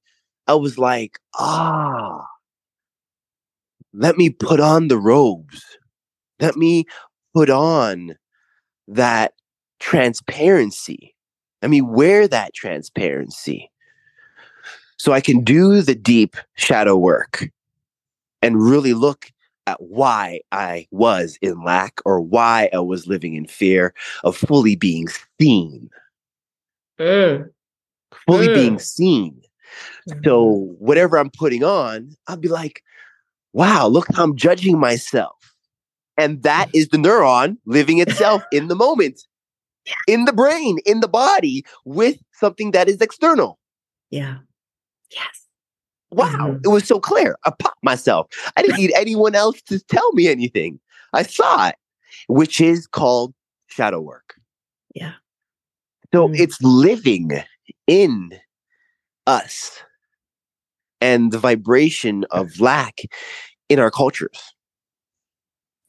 [0.48, 2.26] I was like, ah,
[3.94, 5.64] let me put on the robes.
[6.40, 6.86] Let me
[7.34, 8.16] put on
[8.88, 9.34] that
[9.80, 11.16] transparency.
[11.62, 13.72] Let me wear that transparency
[14.98, 17.50] so I can do the deep shadow work
[18.42, 19.32] and really look
[19.80, 23.94] why I was in lack or why I was living in fear
[24.24, 25.08] of fully being
[25.40, 25.90] seen,
[27.00, 27.50] Mm.
[28.26, 28.54] fully Mm.
[28.54, 29.42] being seen.
[30.26, 32.84] So whatever I'm putting on, I'll be like,
[33.54, 35.54] wow, look how I'm judging myself.
[36.18, 39.22] And that is the neuron living itself in the moment,
[40.08, 43.60] in the brain, in the body, with something that is external.
[44.10, 44.38] yeah.
[45.12, 45.41] Yes.
[46.12, 46.66] Wow, Mhm.
[46.66, 47.38] it was so clear.
[47.46, 48.28] I popped myself.
[48.58, 50.80] I didn't need anyone else to tell me anything.
[51.14, 51.76] I saw it,
[52.28, 53.34] which is called
[53.68, 54.36] shadow work.
[54.94, 55.14] Yeah.
[56.14, 56.40] So Mm.
[56.40, 57.32] it's living
[57.88, 58.38] in
[59.26, 59.80] us
[61.00, 63.02] and the vibration of lack
[63.70, 64.40] in our cultures.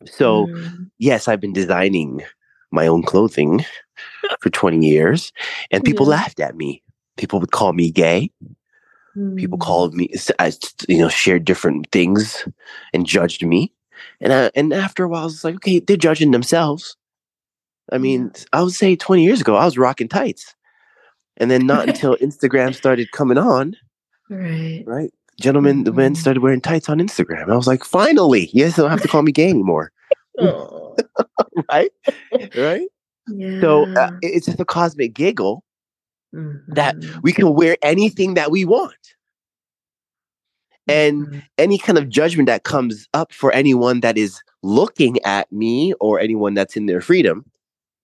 [0.07, 0.91] So, Mm.
[0.99, 2.23] yes, I've been designing
[2.71, 3.65] my own clothing
[4.41, 5.33] for 20 years,
[5.73, 6.11] and people Yeah.
[6.13, 6.83] laughed at me.
[7.17, 8.31] People would call me gay.
[9.37, 9.63] People Mm.
[9.63, 12.47] called me, s- I, s- you know, shared different things
[12.95, 13.73] and judged me.
[14.21, 16.97] And I, and after a while, I was like, okay, they're judging themselves.
[17.93, 20.55] I mean, I would say 20 years ago, I was rocking tights.
[21.37, 23.77] And then not until Instagram started coming on,
[24.31, 24.83] Right.
[24.87, 25.11] right?
[25.41, 26.17] Gentlemen, the men Mhm.
[26.19, 27.51] started wearing tights on Instagram.
[27.51, 29.93] I was like, finally, yes, they don't have to call me gay anymore.
[31.71, 31.91] Right?
[32.55, 32.89] Right?
[33.29, 33.61] yeah.
[33.61, 35.63] So uh, it's just a cosmic giggle
[36.33, 37.23] that Mhm.
[37.23, 38.95] we can wear anything that we want.
[40.89, 41.43] And Mhm.
[41.59, 46.19] any kind of judgment that comes up for anyone that is looking at me or
[46.19, 47.45] anyone that's in their freedom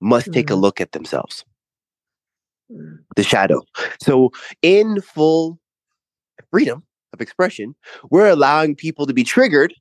[0.00, 0.60] must take a Mhm.
[0.60, 1.44] look at themselves,
[2.70, 2.98] Mm.
[3.16, 3.62] the shadow.
[4.00, 4.30] So,
[4.62, 5.58] in full
[6.52, 7.74] freedom of expression,
[8.10, 9.74] we're allowing people to be triggered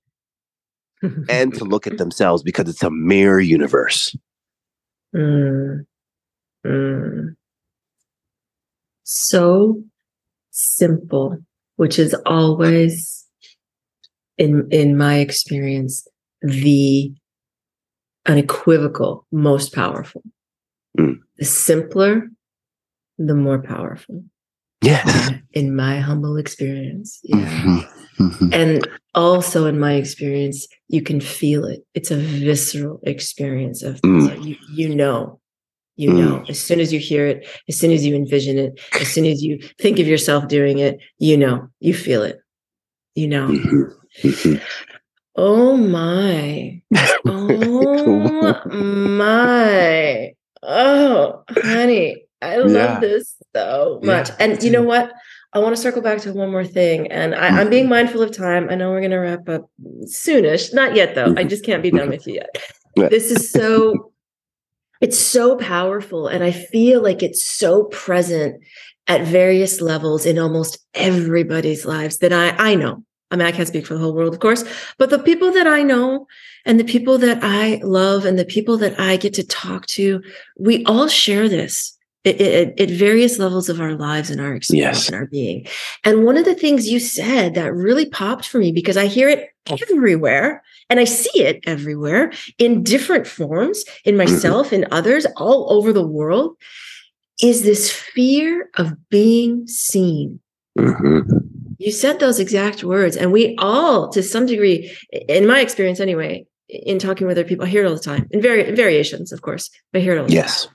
[1.29, 4.15] and to look at themselves because it's a mirror universe.
[5.15, 5.85] Mm.
[6.65, 7.35] Mm.
[9.09, 9.81] So
[10.51, 11.37] simple,
[11.77, 13.25] which is always,
[14.37, 16.05] in in my experience,
[16.41, 17.13] the
[18.25, 20.23] unequivocal most powerful.
[20.99, 21.19] Mm.
[21.37, 22.29] The simpler,
[23.17, 24.25] the more powerful.
[24.81, 25.31] Yes.
[25.53, 27.63] In my humble experience, yeah.
[27.63, 27.87] Mhm.
[28.19, 28.53] Mhm.
[28.53, 34.43] and also in my experience you can feel it it's a visceral experience of Mm.
[34.43, 35.39] you, you know
[35.97, 36.17] you Mm.
[36.19, 39.25] know as soon as you hear it as soon as you envision it as soon
[39.25, 42.39] as you think of yourself doing it you know you feel it
[43.15, 43.47] you know?
[43.47, 43.91] Mhm.
[44.23, 44.61] Mhm.
[45.35, 46.81] oh my.
[47.25, 50.33] Oh my.
[50.63, 52.99] Oh honey i love Yeah.
[52.99, 54.29] this so much.
[54.29, 55.11] Yeah, and you know what?
[55.53, 58.31] I want to circle back to one more thing and I, i'm being mindful of
[58.31, 58.69] time.
[58.69, 59.69] I know we're going to wrap up
[60.05, 60.73] soonish.
[60.73, 61.33] Not yet though.
[61.35, 63.09] I just can't be done with you yet.
[63.09, 64.06] This is so
[65.01, 68.61] it's so powerful and i feel like it's so present
[69.07, 73.03] at various levels in almost everybody's lives that i i know.
[73.31, 74.63] I mean i can't speak for the whole world of course
[74.97, 76.27] but the people that i know
[76.65, 80.21] and the people that i love and the people that i get to talk to
[80.57, 85.07] we all share this at, various levels of our lives and our experience Yes.
[85.07, 85.65] and our being.
[86.03, 89.29] And one of the things you said that really popped for me because i hear
[89.29, 89.77] it oh.
[89.89, 94.33] everywhere and i see it everywhere in different forms in Mm-hmm.
[94.33, 96.55] myself in others all over the world
[97.43, 100.39] is this fear of being seen.
[100.77, 101.23] Mhm.
[101.79, 104.91] you said those exact words and we all to some degree
[105.27, 108.27] in my experience anyway in talking with other people i hear it all the time
[108.31, 110.43] in vari- variations of course but I hear it all the time.
[110.43, 110.67] Yes.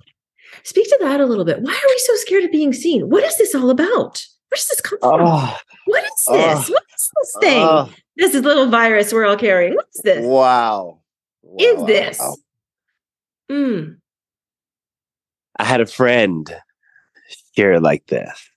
[0.64, 1.60] speak to that a little bit.
[1.60, 3.08] Why are we so scared of being seen?
[3.10, 4.14] What is this all about?
[4.48, 5.20] Where does this come from?
[5.22, 5.56] Oh,
[5.86, 6.68] what is this?
[6.68, 7.62] Oh, what is this thing?
[7.62, 11.00] Oh, this is little virus we're all carrying what is this wow.
[11.58, 12.36] is Wow, this wow.
[13.50, 13.96] Mm,
[15.58, 16.50] I had a friend
[17.54, 18.50] share it like this.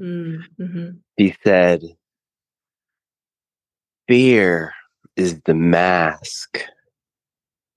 [0.00, 0.98] mm, mhm.
[1.16, 1.82] He said,
[4.08, 4.72] Fear
[5.16, 6.60] is the mask.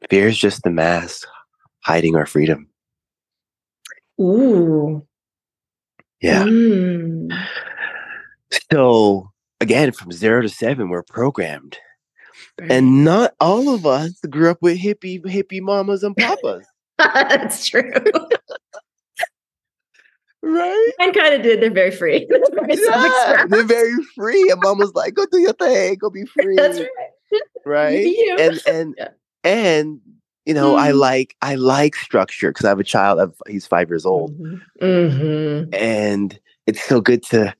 [0.09, 1.28] Fear is just the mask
[1.86, 2.67] hiding our freedom.
[4.20, 5.05] ooh
[6.22, 6.43] Yeah.
[6.43, 7.30] Mm.
[8.72, 9.32] So,
[9.62, 11.78] again, from zero to seven, we're programmed.
[12.60, 16.66] And not all of us grew up with hippie, hippie mamas and papas,
[16.97, 17.91] that's true
[20.41, 20.91] right?
[20.99, 21.62] and kind of did.
[21.62, 22.26] They're very free.
[22.30, 24.49] They're very Yeah, they're very free.
[24.51, 26.55] And mama's like, go do your thing, go be free.
[26.55, 27.41] That's right.
[27.66, 28.38] right you.
[28.39, 29.10] and and Yeah.
[29.43, 30.01] and
[30.45, 30.97] you know i Mm.
[30.97, 34.34] like i like structure because i have a child of he's five years old
[34.82, 35.70] Mm-hmm.
[35.74, 37.53] and it's so good to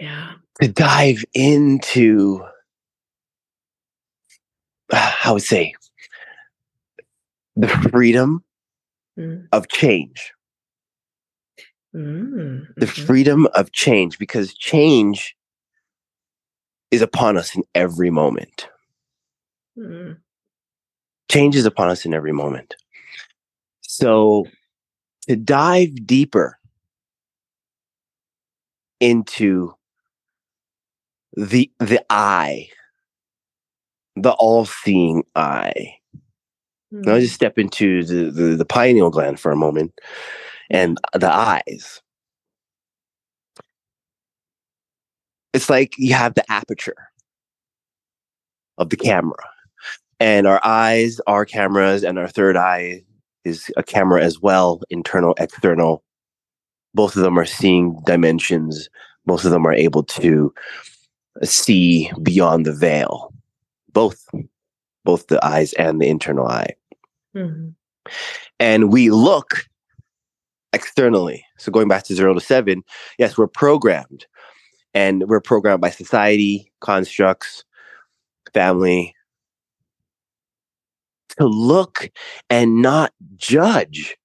[0.00, 0.32] Yeah.
[0.62, 2.44] To dive into
[4.92, 5.74] uh, how would say
[7.56, 8.42] the freedom
[9.18, 9.46] Mm.
[9.52, 10.32] of change
[11.94, 12.66] Mm.
[12.76, 15.36] the freedom of change because change
[16.90, 18.68] is upon us in every moment
[19.78, 20.16] Mm.
[21.30, 22.74] change is upon us in every moment.
[23.80, 24.46] So
[25.28, 26.58] to dive deeper
[29.00, 29.74] into
[31.36, 32.68] the the eye,
[34.16, 35.96] the all-seeing eye.
[36.90, 37.20] Now Mm.
[37.20, 39.92] just step into the, the, the pineal gland for a moment
[40.70, 42.00] and the eyes.
[45.52, 47.08] It's like you have the aperture
[48.78, 49.36] of the camera.
[50.20, 53.02] And our eyes are cameras, and our third eye
[53.44, 56.02] is a camera as well, internal, external.
[56.94, 58.88] Both of them are seeing dimensions.
[59.26, 60.54] Both of them are able to
[61.42, 63.32] see beyond the veil.
[63.92, 64.26] Both,
[65.04, 66.74] both the eyes and the internal eye
[67.36, 67.74] Mhm.
[68.58, 69.64] and we look
[70.72, 71.44] externally.
[71.58, 72.82] So going back to zero to seven,
[73.18, 74.26] yes, we're programmed,
[74.94, 77.64] and we're programmed by society, constructs,
[78.52, 79.14] family
[81.38, 82.10] to look
[82.50, 84.16] and not judge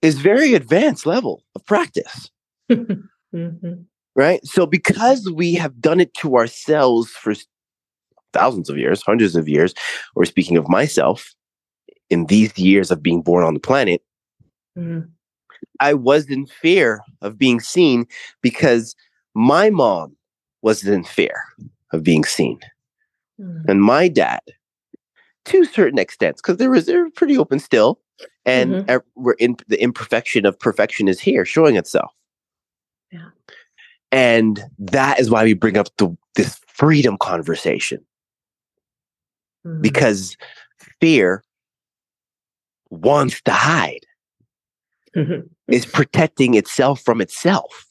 [0.00, 2.30] is very advanced level of practice
[2.70, 3.84] Mhm.
[4.16, 7.34] Right so because we have done it to ourselves for
[8.32, 9.72] thousands of years, hundreds of years,
[10.14, 11.32] or speaking of myself,
[12.10, 14.02] in these years of being born on the planet,
[14.76, 15.08] Mhm.
[15.80, 18.06] I was in fear of being seen
[18.42, 18.94] because
[19.34, 20.16] my mom
[20.62, 21.42] was in fear
[21.92, 22.58] of being seen.
[23.40, 23.64] Mhm.
[23.68, 24.40] And my dad,
[25.46, 28.00] to certain extents, because there was they're pretty open still,
[28.44, 28.84] and Mhm.
[28.88, 32.12] ev- we're in the imperfection of perfection is here, showing itself.
[33.12, 33.30] Yeah.
[34.16, 38.02] And that is why we bring up the this freedom conversation
[39.66, 39.82] Mhm.
[39.82, 40.36] because
[41.00, 41.42] fear
[42.90, 44.06] wants to hide,
[45.14, 45.48] Mhm.
[45.68, 47.86] is protecting itself from itself.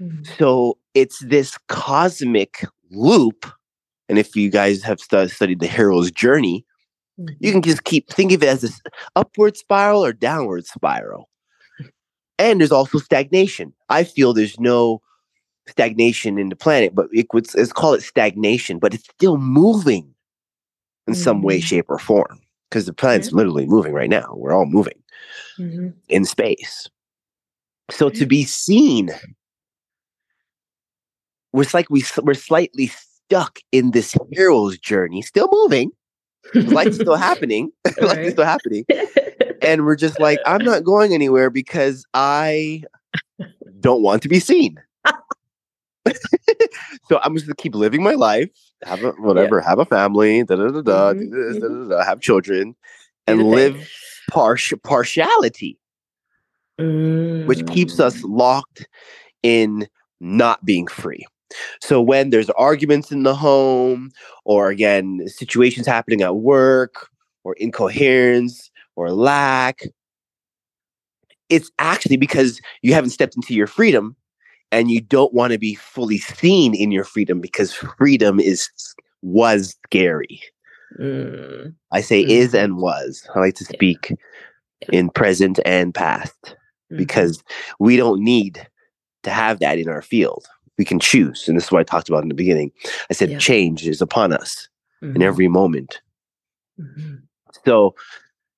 [0.00, 0.26] Mhm.
[0.38, 3.46] So it's this cosmic loop.
[4.08, 6.64] And if you guys have stu- studied the hero's journey,
[7.40, 8.80] you can just keep think of it as this
[9.16, 11.28] upward spiral or downward spiral.
[12.38, 13.72] And there's also stagnation.
[13.88, 15.02] I feel there's no
[15.68, 20.14] stagnation in the planet, but it would, let's call it stagnation, but it's still moving
[21.06, 21.64] in some way, Mhm.
[21.64, 22.40] shape, or form.
[22.70, 24.34] Because the planet's literally moving right now.
[24.36, 25.02] We're all moving
[25.58, 25.94] Mhm.
[26.08, 26.88] in space.
[27.90, 29.10] So to be seen,
[31.52, 35.90] we're like we, we're slightly stuck in this hero's journey, still moving.
[36.54, 37.72] Life's still happening.
[38.00, 38.84] Life is still happening.
[39.62, 42.82] And we're just like, I'm not going anywhere because I
[43.80, 44.80] don't want to be seen.
[47.08, 48.50] so I'm just gonna keep living my life,
[48.84, 51.88] have a whatever, have a family, da da da da, do Mhm, this, da, da,
[51.88, 52.74] da, have children,
[53.26, 53.88] and live
[54.30, 55.78] partial partiality,
[57.46, 58.36] which keeps us Mm.
[58.36, 58.88] locked
[59.42, 59.88] in
[60.20, 61.26] not being free.
[61.80, 64.10] So when there's arguments in the home,
[64.44, 67.08] or again, situations happening at work,
[67.44, 69.82] or incoherence, or lack,
[71.48, 74.16] it's actually because you haven't stepped into your freedom
[74.72, 78.68] and you don't want to be fully seen in your freedom because freedom is
[79.22, 80.40] was scary.
[80.98, 81.74] Mm.
[81.92, 82.64] I say is Mhm.
[82.64, 83.26] and was.
[83.34, 84.88] I like to speak Yeah.
[84.98, 86.56] in present and past
[86.90, 86.96] Mhm.
[86.96, 87.42] because
[87.78, 88.66] we don't need
[89.22, 90.44] to have that in our field.
[90.76, 91.46] We can choose.
[91.46, 92.72] And this is what I talked about in the beginning.
[93.10, 93.38] I said Yeah.
[93.38, 94.68] change is upon us
[95.02, 95.22] in Mhm.
[95.22, 96.00] every moment.
[96.80, 97.22] Mhm.
[97.64, 97.94] So,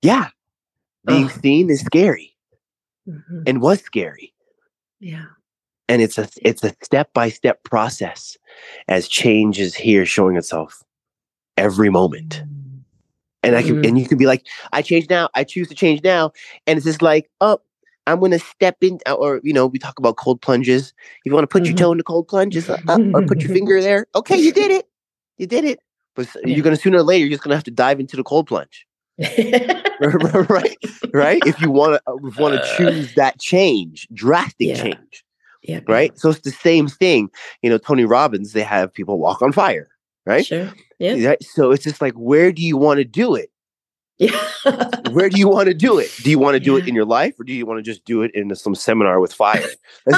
[0.03, 0.29] yeah,
[1.07, 1.41] being Ugh.
[1.43, 2.37] seen is scary
[3.09, 3.45] Mhm.
[3.47, 4.33] and was scary.
[5.01, 5.27] Yeah.
[5.89, 8.37] And it's a it's a step by step process
[8.89, 10.83] as change is here showing itself
[11.57, 12.43] every moment.
[12.45, 12.81] Mm.
[13.43, 13.89] And I can Mm.
[13.89, 16.33] and you can be like, I change now, I choose to change now.
[16.67, 17.59] And it's just like, oh,
[18.07, 20.93] I'm gonna step in or you know, we talk about cold plunges.
[21.25, 21.79] If you want to put your Mhm.
[21.79, 24.07] toe in the cold plunge, just, uh, uh, or put your finger there.
[24.15, 24.87] Okay, you did it.
[25.39, 25.81] You did it.
[26.15, 26.55] But Yeah.
[26.55, 28.87] you're gonna sooner or later, you're just gonna have to dive into the cold plunge.
[30.01, 30.77] right?
[31.13, 31.43] Right?
[31.47, 34.83] If you wanna uh, want to choose that change, drastic Yeah.
[34.83, 35.25] change,
[35.63, 35.81] yeah.
[35.89, 36.19] right?
[36.19, 37.31] So it's the same thing.
[37.63, 39.89] You know, Tony Robbins, they have people walk on fire,
[40.27, 40.47] right?
[40.47, 40.73] Sure.
[40.99, 41.29] Yeah.
[41.29, 41.43] Right?
[41.43, 43.51] So it's just like, where do you want to do it?
[44.19, 44.39] Yeah.
[45.13, 46.15] Where do you want to do it?
[46.23, 48.05] Do you want to do it in your life, or do you want to just
[48.05, 49.67] do it in some seminar with fire?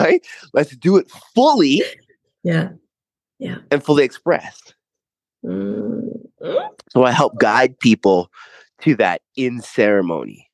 [0.00, 0.26] Right?
[0.52, 1.84] Let's do it fully
[2.42, 2.70] Yeah.
[3.38, 3.58] yeah.
[3.70, 4.74] and fully expressed.
[5.44, 6.26] Mm.
[6.90, 8.30] So I help guide people
[8.82, 10.50] to that in ceremony,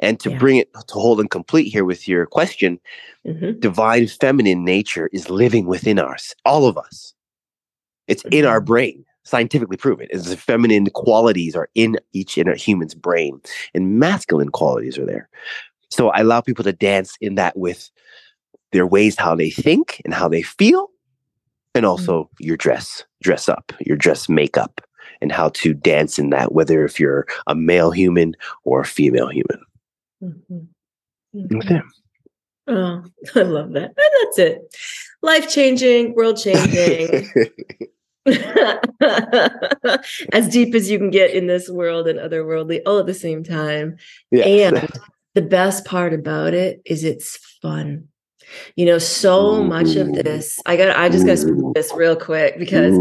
[0.00, 0.38] and to Yeah.
[0.38, 2.80] bring it to hold and complete here with your question.
[3.26, 3.60] Mhm.
[3.60, 7.14] Divine feminine nature is living within us, all of us.
[8.06, 8.66] It's in our Mhm.
[8.66, 10.08] brain, scientifically proven.
[10.10, 13.40] Is the feminine qualities are in each in a human's brain,
[13.74, 15.28] and masculine qualities are there.
[15.90, 17.90] So I allow people to dance in that with
[18.72, 20.90] their ways, how they think and how they feel,
[21.74, 24.80] and also your dress, dress up, your dress makeup,
[25.20, 29.28] and how to dance in that, whether if you're a male human or a female
[29.28, 29.60] human.
[30.22, 30.66] Mhm.
[31.56, 31.80] Okay.
[32.66, 33.04] Oh,
[33.34, 33.84] I love that.
[33.84, 34.76] And that's it.
[35.22, 37.28] Life changing, world changing.
[40.32, 43.42] as deep as you can get in this world and otherworldly all at the same
[43.42, 43.96] time.
[44.44, 44.86] And
[45.34, 48.08] the best part about it is it's fun.
[48.76, 52.58] You know, so much of this, I got I just gotta speak this real quick
[52.58, 52.94] because.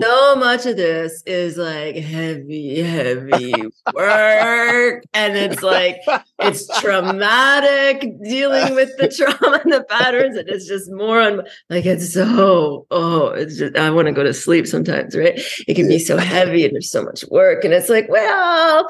[0.00, 3.52] So much of this is like heavy, heavy
[3.94, 5.04] work.
[5.14, 6.00] And it's like
[6.38, 9.08] it's traumatic dealing with the
[9.40, 10.36] trauma and the patterns.
[10.36, 14.22] And it's just more on like it's so oh, it's just I want to go
[14.22, 15.40] to sleep sometimes, right?
[15.66, 17.64] It can be so heavy and there's so much work.
[17.64, 18.86] And it's like, well,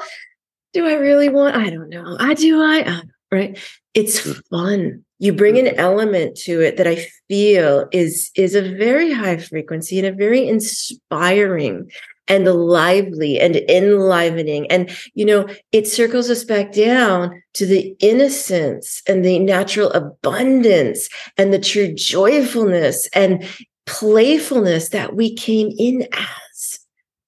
[0.73, 1.55] do I really want?
[1.55, 2.17] I don't know.
[2.19, 3.01] I do I, I
[3.31, 3.59] right?
[3.93, 4.41] It's mm.
[4.49, 5.05] fun.
[5.19, 5.79] You bring an mm-hmm.
[5.79, 10.47] element to it that I feel is is a very high frequency and a very
[10.47, 11.91] inspiring
[12.27, 14.67] and lively and enlivening.
[14.71, 21.09] And you know, it circles us back down to the innocence and the natural abundance
[21.37, 23.45] and the true joyfulness and
[23.85, 26.79] playfulness that we came in as,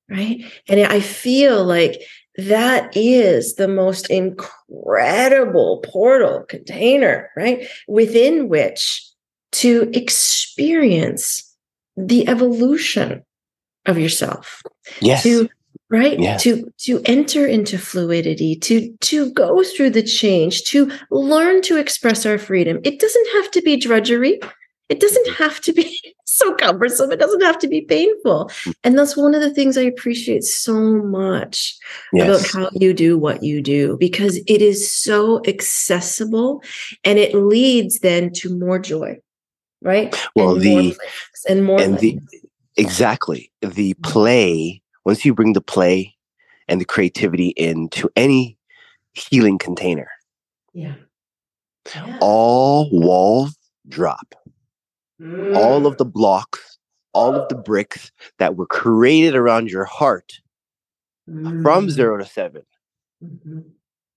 [0.09, 0.45] right?
[0.69, 2.01] And I feel like
[2.47, 7.67] that is the most incredible portal container, right?
[7.87, 9.07] Within which
[9.53, 11.55] to experience
[11.97, 13.23] the evolution
[13.85, 14.61] of yourself.
[15.01, 15.23] Yes.
[15.23, 15.49] To
[15.89, 16.37] right Yeah.
[16.37, 22.25] to to enter into fluidity to to go through the change to learn to express
[22.25, 24.39] our freedom it doesn't have to be drudgery
[24.91, 25.43] it doesn't mm-hmm.
[25.43, 27.11] have to be so cumbersome.
[27.11, 28.45] It doesn't have to be painful.
[28.65, 28.73] Mm.
[28.83, 31.77] And that's one of the things i appreciate so much
[32.13, 36.63] about how you do what you do because it is so accessible
[37.03, 39.17] and it leads then to more joy
[39.81, 40.15] right?
[40.35, 40.97] Well, and the-
[41.49, 42.19] and more and the
[42.77, 44.01] exactly the mm-hmm.
[44.11, 46.15] play once you bring the play
[46.67, 48.57] and the creativity into any
[49.13, 50.09] healing container
[50.73, 50.93] yeah.
[51.95, 52.17] Yeah.
[52.21, 53.57] all walls
[53.89, 54.35] drop
[55.55, 55.87] all Mm.
[55.87, 56.77] of the blocks
[57.13, 58.09] all of the bricks
[58.39, 60.39] that were created around your heart
[61.25, 61.89] from Mm.
[61.89, 62.63] zero to seven
[63.23, 63.63] Mhm.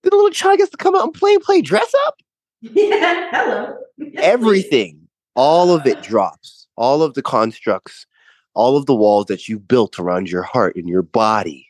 [0.02, 2.16] the little child gets to come out and play play dress up
[2.60, 3.76] Yeah, hello.
[4.16, 8.06] everything all of it drops all of the constructs
[8.54, 11.66] all of the walls that you built around your heart and your body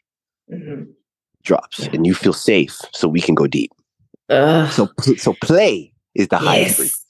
[0.53, 0.89] Mhm.
[1.43, 1.91] drops Yeah.
[1.95, 3.72] and you feel safe so we can go deep
[4.28, 4.70] Ugh.
[4.70, 6.76] so so play is the highest Yes.
[6.76, 7.03] frequency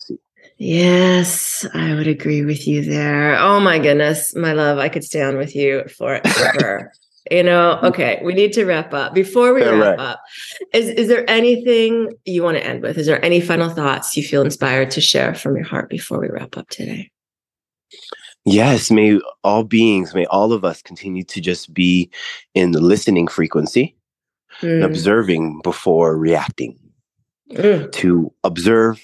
[0.59, 3.37] Yes, I would agree with you there.
[3.39, 6.93] Oh my goodness, my love, I could stay on with you forever.
[7.31, 9.15] you know, okay, we need to wrap up.
[9.15, 9.99] Before we wrap right.
[9.99, 10.21] up,
[10.73, 12.99] is is there anything you want to end with?
[12.99, 16.29] Is there any final thoughts you feel inspired to share from your heart before we
[16.29, 17.11] wrap up today?
[18.47, 22.11] yes may all beings may all of us continue to just be
[22.55, 23.97] in the listening frequency
[24.63, 26.79] and Mm, observing before reacting
[27.51, 29.03] mm, to observe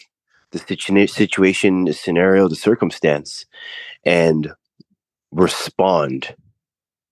[0.52, 3.46] the situ- situation the scenario the circumstance
[4.04, 4.52] and
[5.32, 6.34] respond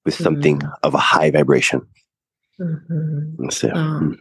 [0.05, 1.80] with something of a high vibration
[2.61, 3.53] mhm.
[3.53, 4.01] So, Oh.
[4.03, 4.18] mhm.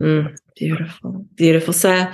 [0.00, 1.72] Mm, beautiful, beautiful.
[1.72, 2.08] So,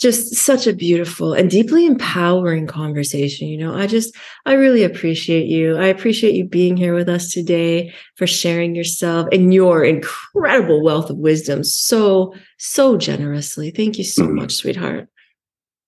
[0.00, 3.48] just such a beautiful and deeply empowering conversation.
[3.48, 5.76] You know, I just, I really appreciate you.
[5.76, 11.10] I appreciate you being here with us today for sharing yourself and your incredible wealth
[11.10, 13.70] of wisdom so, so generously.
[13.72, 14.34] Thank you so Mm.
[14.36, 15.08] much, sweetheart.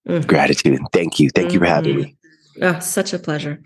[0.09, 0.27] Mm.
[0.27, 2.05] gratitude thank you thank you for having Mhm.
[2.05, 2.17] me
[2.63, 3.59] Oh, such a pleasure.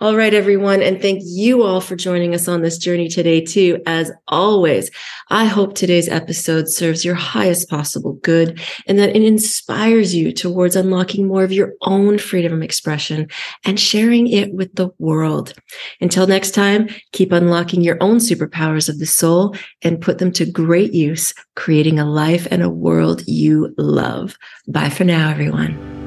[0.00, 0.82] All right, everyone.
[0.82, 3.80] And thank you all for joining us on this journey today, too.
[3.86, 4.90] As always,
[5.28, 10.74] I hope today's episode serves your highest possible good and that it inspires you towards
[10.74, 13.28] unlocking more of your own freedom of expression
[13.64, 15.54] and sharing it with the world.
[16.00, 20.50] Until next time, keep unlocking your own superpowers of the soul and put them to
[20.50, 24.36] great use, creating a life and a world you love.
[24.66, 25.99] Bye for now, everyone.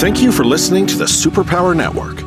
[0.00, 2.24] Thank you for listening to the Superpower Network.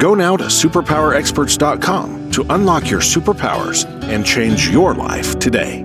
[0.00, 5.84] Go now to superpowerexperts.com to unlock your superpowers and change your life today.